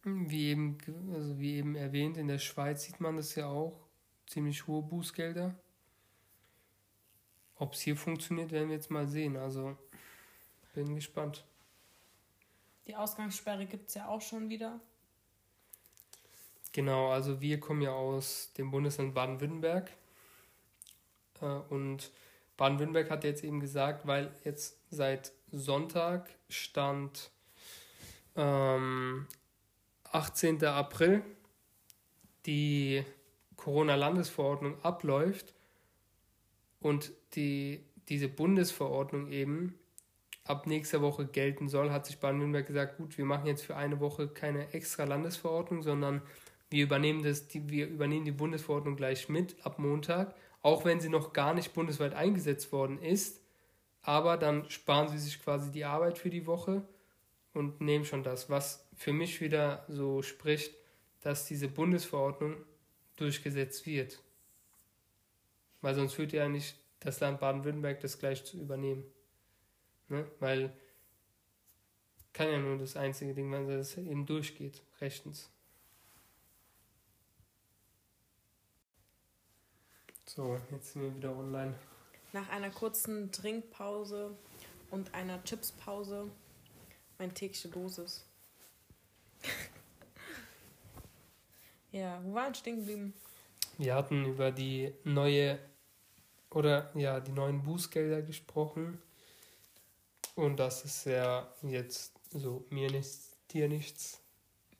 Wie 0.03 0.47
eben, 0.47 0.77
also 1.13 1.39
wie 1.39 1.55
eben 1.57 1.75
erwähnt, 1.75 2.17
in 2.17 2.27
der 2.27 2.39
Schweiz 2.39 2.83
sieht 2.83 2.99
man 2.99 3.17
das 3.17 3.35
ja 3.35 3.47
auch. 3.47 3.77
Ziemlich 4.27 4.65
hohe 4.67 4.81
Bußgelder. 4.81 5.53
Ob 7.55 7.73
es 7.73 7.81
hier 7.81 7.95
funktioniert, 7.95 8.51
werden 8.51 8.69
wir 8.69 8.75
jetzt 8.75 8.89
mal 8.89 9.07
sehen. 9.07 9.35
Also 9.37 9.77
bin 10.73 10.95
gespannt. 10.95 11.45
Die 12.87 12.95
Ausgangssperre 12.95 13.65
gibt 13.65 13.89
es 13.89 13.95
ja 13.95 14.07
auch 14.07 14.21
schon 14.21 14.49
wieder. 14.49 14.79
Genau, 16.71 17.09
also 17.09 17.41
wir 17.41 17.59
kommen 17.59 17.81
ja 17.81 17.91
aus 17.91 18.53
dem 18.57 18.71
Bundesland 18.71 19.13
Baden-Württemberg. 19.13 19.91
Äh, 21.41 21.45
und 21.45 22.11
Baden-Württemberg 22.57 23.09
hat 23.09 23.23
jetzt 23.23 23.43
eben 23.43 23.59
gesagt, 23.59 24.07
weil 24.07 24.33
jetzt 24.45 24.77
seit 24.89 25.33
Sonntag 25.51 26.29
stand 26.49 27.31
ähm, 28.35 29.27
18. 30.11 30.63
April 30.65 31.21
die 32.45 33.03
Corona-Landesverordnung 33.55 34.83
abläuft 34.83 35.53
und 36.79 37.11
die, 37.35 37.83
diese 38.09 38.27
Bundesverordnung 38.27 39.27
eben 39.27 39.77
ab 40.45 40.65
nächster 40.67 41.01
Woche 41.01 41.25
gelten 41.25 41.69
soll, 41.69 41.91
hat 41.91 42.05
sich 42.05 42.19
Baden-Württemberg 42.19 42.67
gesagt, 42.67 42.97
gut, 42.97 43.17
wir 43.17 43.25
machen 43.25 43.45
jetzt 43.45 43.63
für 43.63 43.75
eine 43.75 43.99
Woche 43.99 44.27
keine 44.27 44.73
extra 44.73 45.03
Landesverordnung, 45.03 45.83
sondern 45.83 46.21
wir 46.69 46.83
übernehmen, 46.83 47.21
das, 47.21 47.47
die, 47.47 47.69
wir 47.69 47.87
übernehmen 47.87 48.25
die 48.25 48.31
Bundesverordnung 48.31 48.95
gleich 48.95 49.29
mit 49.29 49.55
ab 49.65 49.77
Montag, 49.77 50.33
auch 50.61 50.85
wenn 50.85 50.99
sie 50.99 51.09
noch 51.09 51.33
gar 51.33 51.53
nicht 51.53 51.73
bundesweit 51.73 52.13
eingesetzt 52.13 52.71
worden 52.71 52.99
ist. 52.99 53.40
Aber 54.03 54.37
dann 54.37 54.69
sparen 54.69 55.09
sie 55.09 55.19
sich 55.19 55.41
quasi 55.41 55.71
die 55.71 55.85
Arbeit 55.85 56.17
für 56.17 56.29
die 56.29 56.47
Woche 56.47 56.83
und 57.53 57.81
nehmen 57.81 58.05
schon 58.05 58.23
das, 58.23 58.49
was 58.49 58.87
für 58.95 59.13
mich 59.13 59.41
wieder 59.41 59.85
so 59.87 60.21
spricht, 60.21 60.73
dass 61.21 61.45
diese 61.45 61.67
Bundesverordnung 61.67 62.55
durchgesetzt 63.15 63.85
wird. 63.85 64.19
Weil 65.81 65.95
sonst 65.95 66.13
führt 66.13 66.33
ja 66.33 66.47
nicht 66.47 66.75
das 66.99 67.19
Land 67.19 67.39
Baden-Württemberg 67.39 67.99
das 67.99 68.19
gleich 68.19 68.43
zu 68.43 68.57
übernehmen. 68.57 69.03
Ne? 70.09 70.25
Weil 70.39 70.73
kann 72.33 72.49
ja 72.49 72.59
nur 72.59 72.77
das 72.77 72.95
einzige 72.95 73.33
Ding, 73.33 73.51
wenn 73.51 73.69
es 73.69 73.97
eben 73.97 74.25
durchgeht, 74.25 74.81
rechtens. 75.01 75.49
So, 80.25 80.57
jetzt 80.71 80.93
sind 80.93 81.01
wir 81.01 81.15
wieder 81.15 81.35
online. 81.35 81.75
Nach 82.33 82.47
einer 82.49 82.69
kurzen 82.69 83.31
Trinkpause 83.31 84.35
und 84.89 85.13
einer 85.13 85.43
Chipspause 85.43 86.29
meine 87.17 87.33
tägliche 87.33 87.67
Dosis. 87.67 88.25
ja, 91.91 92.21
wo 92.23 92.33
waren 92.33 92.55
stehen 92.55 92.77
geblieben? 92.77 93.13
Wir 93.77 93.95
hatten 93.95 94.25
über 94.25 94.51
die 94.51 94.93
neue 95.03 95.59
oder 96.49 96.91
ja, 96.95 97.19
die 97.19 97.31
neuen 97.31 97.63
Bußgelder 97.63 98.21
gesprochen. 98.21 99.01
Und 100.35 100.59
das 100.59 100.85
ist 100.85 101.05
ja 101.05 101.53
jetzt 101.61 102.13
so 102.31 102.65
mir 102.69 102.91
nichts, 102.91 103.37
dir 103.51 103.67
nichts 103.67 104.21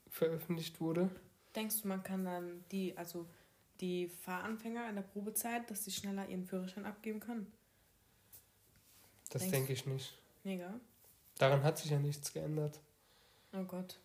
veröffentlicht 0.09 0.81
wurde. 0.81 1.09
Denkst 1.55 1.81
du, 1.81 1.87
man 1.87 2.03
kann 2.03 2.25
dann 2.25 2.63
die, 2.71 2.97
also 2.97 3.25
die 3.81 4.07
Fahranfänger 4.07 4.87
in 4.89 4.95
der 4.95 5.01
Probezeit, 5.01 5.69
dass 5.69 5.83
sie 5.83 5.91
schneller 5.91 6.27
ihren 6.29 6.45
Führerschein 6.45 6.85
abgeben 6.85 7.19
können? 7.19 7.51
Das 9.29 9.49
denke 9.49 9.73
ich 9.73 9.85
nicht. 9.85 10.17
Mega. 10.43 10.79
Daran 11.37 11.63
hat 11.63 11.77
sich 11.77 11.91
ja 11.91 11.99
nichts 11.99 12.31
geändert. 12.33 12.79
Oh 13.53 13.63
Gott. 13.63 13.99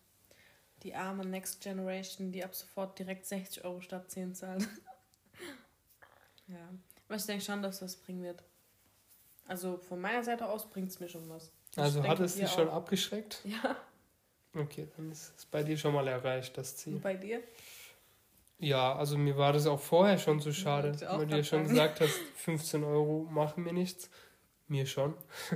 Die 0.83 0.95
arme 0.95 1.25
Next 1.25 1.61
Generation, 1.61 2.31
die 2.31 2.43
ab 2.43 2.55
sofort 2.55 2.97
direkt 2.97 3.25
60 3.25 3.63
Euro 3.65 3.81
statt 3.81 4.09
10 4.09 4.35
zahlt. 4.35 4.67
ja. 6.47 6.69
Aber 7.07 7.15
ich 7.15 7.25
denke 7.25 7.43
schon, 7.43 7.61
dass 7.61 7.79
das 7.79 7.95
bringen 7.95 8.23
wird. 8.23 8.43
Also 9.47 9.77
von 9.77 9.99
meiner 9.99 10.23
Seite 10.23 10.47
aus 10.47 10.69
bringt 10.69 10.89
es 10.89 10.99
mir 10.99 11.09
schon 11.09 11.27
was. 11.29 11.51
Ich 11.71 11.77
also 11.77 12.03
hat 12.03 12.19
es 12.19 12.35
dich 12.35 12.49
schon 12.49 12.69
abgeschreckt? 12.69 13.41
Ja. 13.43 13.77
Okay, 14.53 14.87
dann 14.95 15.11
ist 15.11 15.33
es 15.37 15.45
bei 15.45 15.63
dir 15.63 15.77
schon 15.77 15.93
mal 15.93 16.07
erreicht, 16.07 16.57
das 16.57 16.75
Ziel. 16.77 16.95
Und 16.95 17.01
bei 17.01 17.15
dir? 17.15 17.43
Ja, 18.59 18.95
also 18.95 19.17
mir 19.17 19.37
war 19.37 19.53
das 19.53 19.67
auch 19.67 19.79
vorher 19.79 20.17
schon 20.17 20.39
so 20.39 20.51
schade, 20.51 20.99
weil 21.01 21.27
du 21.27 21.37
ja 21.37 21.43
schon 21.43 21.59
sagen. 21.59 21.69
gesagt 21.69 22.01
hast, 22.01 22.19
15 22.35 22.83
Euro 22.83 23.27
machen 23.29 23.63
mir 23.63 23.73
nichts. 23.73 24.09
Mir 24.67 24.85
schon. 24.85 25.13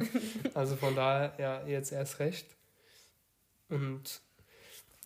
also 0.53 0.75
von 0.75 0.95
daher, 0.95 1.33
ja, 1.37 1.65
jetzt 1.67 1.91
erst 1.91 2.19
recht. 2.19 2.47
Und 3.69 4.21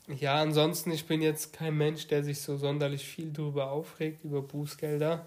ja, 0.07 0.35
ansonsten, 0.35 0.91
ich 0.91 1.07
bin 1.07 1.21
jetzt 1.21 1.53
kein 1.53 1.75
Mensch, 1.75 2.07
der 2.07 2.23
sich 2.23 2.41
so 2.41 2.57
sonderlich 2.57 3.07
viel 3.07 3.31
drüber 3.31 3.71
aufregt, 3.71 4.23
über 4.23 4.41
Bußgelder, 4.41 5.25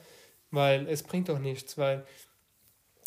weil 0.51 0.87
es 0.89 1.03
bringt 1.03 1.29
doch 1.29 1.41
nichts, 1.41 1.79
weil 1.79 2.07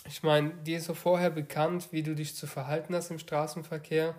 ich 0.08 0.24
meine, 0.24 0.52
dir 0.56 0.78
ist 0.78 0.86
so 0.86 0.94
vorher 0.94 1.30
bekannt, 1.30 1.90
wie 1.92 2.04
du 2.04 2.16
dich 2.16 2.36
zu 2.36 2.48
verhalten 2.48 2.96
hast 2.96 3.12
im 3.12 3.20
Straßenverkehr. 3.20 4.16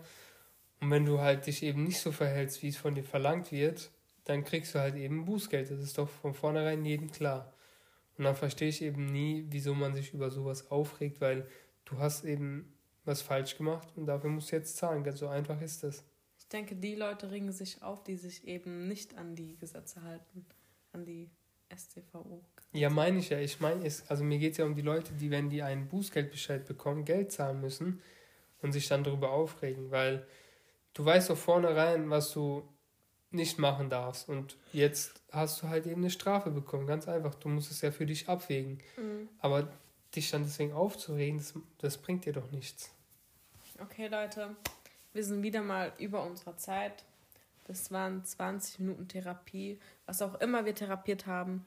Und 0.81 0.91
wenn 0.91 1.05
du 1.05 1.21
halt 1.21 1.47
dich 1.47 1.63
eben 1.63 1.85
nicht 1.85 2.01
so 2.01 2.13
verhältst, 2.13 2.63
wie 2.63 2.69
es 2.69 2.77
von 2.77 2.95
dir 2.95 3.05
verlangt 3.05 3.53
wird, 3.53 3.91
dann 4.25 4.45
kriegst 4.45 4.75
du 4.75 4.79
halt 4.79 4.95
eben 4.95 5.25
Bußgeld. 5.25 5.71
Das 5.71 5.81
ist 5.81 5.99
doch 5.99 6.09
von 6.09 6.35
vornherein 6.35 6.85
jedem 6.85 7.11
klar. 7.11 7.53
Und 8.19 8.25
dann 8.25 8.37
verstehe 8.37 8.69
ich 8.69 8.83
eben 8.83 9.07
nie, 9.07 9.47
wieso 9.49 9.75
man 9.75 9.95
sich 9.95 10.13
über 10.13 10.31
sowas 10.31 10.71
aufregt, 10.71 11.21
weil 11.21 11.49
du 11.85 11.99
hast 11.99 12.25
eben 12.25 12.73
was 13.05 13.23
falsch 13.23 13.57
gemacht 13.57 13.89
und 13.97 14.07
dafür 14.07 14.31
musst 14.31 14.53
du 14.53 14.57
jetzt 14.57 14.77
zahlen. 14.77 15.03
Ganz 15.03 15.19
so 15.19 15.29
einfach 15.29 15.61
ist 15.61 15.83
das. 15.83 16.05
Ich 16.39 16.49
denke, 16.49 16.77
die 16.77 16.95
Leute 16.95 17.31
ringen 17.31 17.53
sich 17.53 17.83
auf, 17.83 18.05
die 18.05 18.17
sich 18.17 18.47
eben 18.47 18.87
nicht 18.87 19.17
an 19.17 19.35
die 19.35 19.57
Gesetze 19.57 20.03
halten. 20.03 20.47
An 20.93 21.05
die 21.05 21.31
StVO. 21.75 22.45
Ja, 22.73 22.91
meine 22.91 23.19
ich 23.19 23.31
ja. 23.31 23.39
Ich 23.39 23.61
meine, 23.61 23.85
es, 23.85 24.09
also 24.11 24.25
mir 24.25 24.39
geht 24.39 24.53
es 24.53 24.59
ja 24.59 24.67
um 24.67 24.75
die 24.75 24.83
Leute, 24.83 25.15
die, 25.15 25.31
wenn 25.31 25.51
die 25.51 25.63
einen 25.63 25.89
Bußgeldbescheid 25.89 26.67
bekommen, 26.67 27.05
Geld 27.05 27.33
zahlen 27.33 27.61
müssen 27.61 28.03
und 28.61 28.73
sich 28.73 28.89
dann 28.89 29.05
darüber 29.05 29.31
aufregen, 29.31 29.91
weil 29.91 30.27
du 30.95 31.05
weißt 31.05 31.31
doch 31.31 31.37
vornherein, 31.37 32.11
was 32.11 32.33
du 32.33 32.69
nicht 33.33 33.59
machen 33.59 33.91
darfst. 33.91 34.29
Und 34.29 34.57
jetzt 34.73 35.21
hast 35.31 35.63
du 35.63 35.69
halt 35.69 35.87
eben 35.87 36.01
eine 36.01 36.11
Strafe 36.11 36.51
bekommen. 36.51 36.87
Ganz 36.87 37.09
einfach. 37.09 37.35
Du 37.35 37.49
musst 37.49 37.71
es 37.71 37.81
ja 37.81 37.91
für 37.91 38.07
dich 38.07 38.29
abwägen. 38.29 38.79
Mhm. 38.97 39.29
Aber 39.39 39.69
dich 40.15 40.31
dann 40.31 40.45
deswegen 40.45 40.73
aufzuregen, 40.73 41.39
das, 41.39 41.55
das 41.79 41.99
bringt 41.99 42.27
dir 42.27 42.33
doch 42.33 42.51
nichts. 42.51 42.91
Okay, 43.81 44.09
Leute, 44.09 44.55
wir 45.13 45.25
sind 45.25 45.43
wieder 45.43 45.63
mal 45.63 45.93
über 45.99 46.23
unserer 46.25 46.57
Zeit. 46.57 47.05
Das 47.65 47.91
waren 47.91 48.25
20 48.25 48.81
Minuten 48.81 49.09
Therapie, 49.09 49.79
was 50.07 50.21
auch 50.21 50.35
immer 50.41 50.65
wir 50.65 50.75
therapiert 50.75 51.27
haben. 51.27 51.65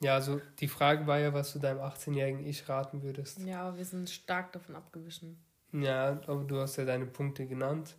Ja, 0.00 0.14
also 0.14 0.40
die 0.60 0.68
Frage 0.68 1.06
war 1.06 1.18
ja, 1.18 1.32
was 1.32 1.52
du 1.52 1.58
deinem 1.58 1.80
18-jährigen 1.80 2.44
Ich 2.46 2.68
raten 2.68 3.02
würdest. 3.02 3.40
Ja, 3.40 3.62
aber 3.62 3.78
wir 3.78 3.84
sind 3.84 4.10
stark 4.10 4.52
davon 4.52 4.76
abgewichen. 4.76 5.38
Ja, 5.72 6.20
aber 6.26 6.44
du 6.44 6.60
hast 6.60 6.76
ja 6.76 6.84
deine 6.84 7.06
Punkte 7.06 7.46
genannt. 7.46 7.96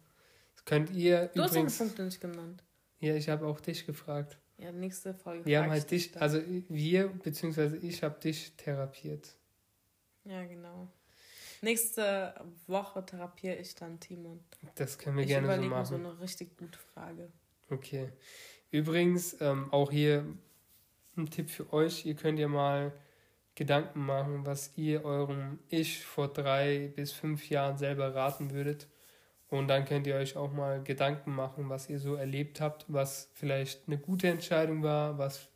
Das 0.55 0.65
könnt 0.65 0.91
ihr 0.91 1.27
Du 1.27 1.41
hast 1.41 1.53
deine 1.53 1.65
übrigens. 1.65 1.77
Punkte 1.77 2.03
nicht 2.03 2.21
genannt. 2.21 2.63
Ja, 2.99 3.15
ich 3.15 3.29
habe 3.29 3.45
auch 3.45 3.59
dich 3.59 3.85
gefragt. 3.85 4.37
Ja, 4.57 4.71
nächste 4.71 5.13
Folge. 5.13 5.45
Wir 5.45 5.59
haben 5.59 5.65
ich 5.67 5.71
halt 5.71 5.91
dich, 5.91 6.19
also 6.19 6.41
wir, 6.67 7.09
beziehungsweise 7.09 7.77
ich 7.77 8.01
habe 8.03 8.19
dich 8.19 8.53
therapiert. 8.57 9.35
Ja, 10.23 10.43
genau. 10.45 10.87
Nächste 11.61 12.33
Woche 12.67 13.05
therapiere 13.05 13.55
ich 13.55 13.75
dann 13.75 13.99
Timon. 13.99 14.39
Das 14.75 14.97
können 14.97 15.17
wir 15.17 15.23
Ich 15.23 15.29
gerne 15.29 15.47
so 15.47 15.53
überlege 15.53 15.75
mir 15.75 15.85
so 15.85 15.97
machen. 15.97 16.05
eine 16.07 16.21
richtig 16.21 16.57
gute 16.57 16.77
Frage. 16.77 17.31
Okay. 17.69 18.09
Übrigens, 18.71 19.39
ähm, 19.41 19.71
auch 19.71 19.91
hier 19.91 20.25
ein 21.15 21.29
Tipp 21.29 21.49
für 21.49 21.71
euch. 21.73 22.05
Ihr 22.05 22.15
könnt 22.15 22.39
ja 22.39 22.47
mal 22.47 22.93
Gedanken 23.55 24.05
machen, 24.05 24.45
was 24.45 24.71
ihr 24.77 25.03
eurem 25.03 25.59
Ich 25.69 26.03
vor 26.05 26.31
drei 26.31 26.91
bis 26.95 27.11
fünf 27.11 27.49
Jahren 27.49 27.77
selber 27.77 28.13
raten 28.13 28.51
würdet. 28.51 28.87
Und 29.49 29.69
dann 29.69 29.85
könnt 29.85 30.07
ihr 30.07 30.15
euch 30.15 30.35
auch 30.35 30.51
mal 30.51 30.83
Gedanken 30.83 31.33
machen, 31.33 31.69
was 31.69 31.89
ihr 31.89 31.99
so 31.99 32.15
erlebt 32.15 32.59
habt, 32.59 32.85
was 32.87 33.29
vielleicht 33.33 33.87
eine 33.87 33.97
gute 33.97 34.27
Entscheidung 34.27 34.83
war, 34.83 35.17
was, 35.17 35.47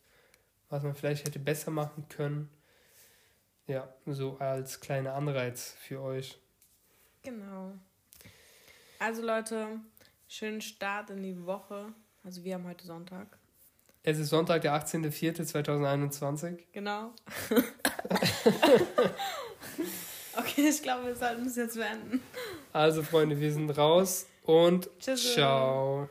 was 0.69 0.83
man 0.83 0.95
vielleicht 0.95 1.25
hätte 1.25 1.39
besser 1.39 1.71
machen 1.71 2.07
können. 2.07 2.49
Ja, 3.67 3.93
so 4.05 4.37
als 4.39 4.79
kleiner 4.79 5.13
Anreiz 5.13 5.75
für 5.79 6.01
euch. 6.01 6.39
Genau. 7.23 7.73
Also 8.99 9.21
Leute, 9.21 9.79
schönen 10.27 10.61
Start 10.61 11.09
in 11.09 11.21
die 11.21 11.45
Woche. 11.45 11.93
Also 12.23 12.43
wir 12.43 12.55
haben 12.55 12.67
heute 12.67 12.85
Sonntag. 12.85 13.37
Es 14.03 14.17
ist 14.17 14.29
Sonntag, 14.29 14.61
der 14.61 14.73
18.04.2021. 14.73 16.59
Genau. 16.71 17.13
okay, 20.37 20.67
ich 20.69 20.81
glaube, 20.81 21.07
wir 21.07 21.15
sollten 21.15 21.45
es 21.45 21.55
jetzt 21.55 21.75
beenden. 21.75 22.21
Also 22.73 23.03
Freunde, 23.03 23.39
wir 23.39 23.51
sind 23.51 23.69
raus 23.77 24.27
und 24.43 24.89
Tschüss. 24.99 25.33
ciao. 25.33 26.09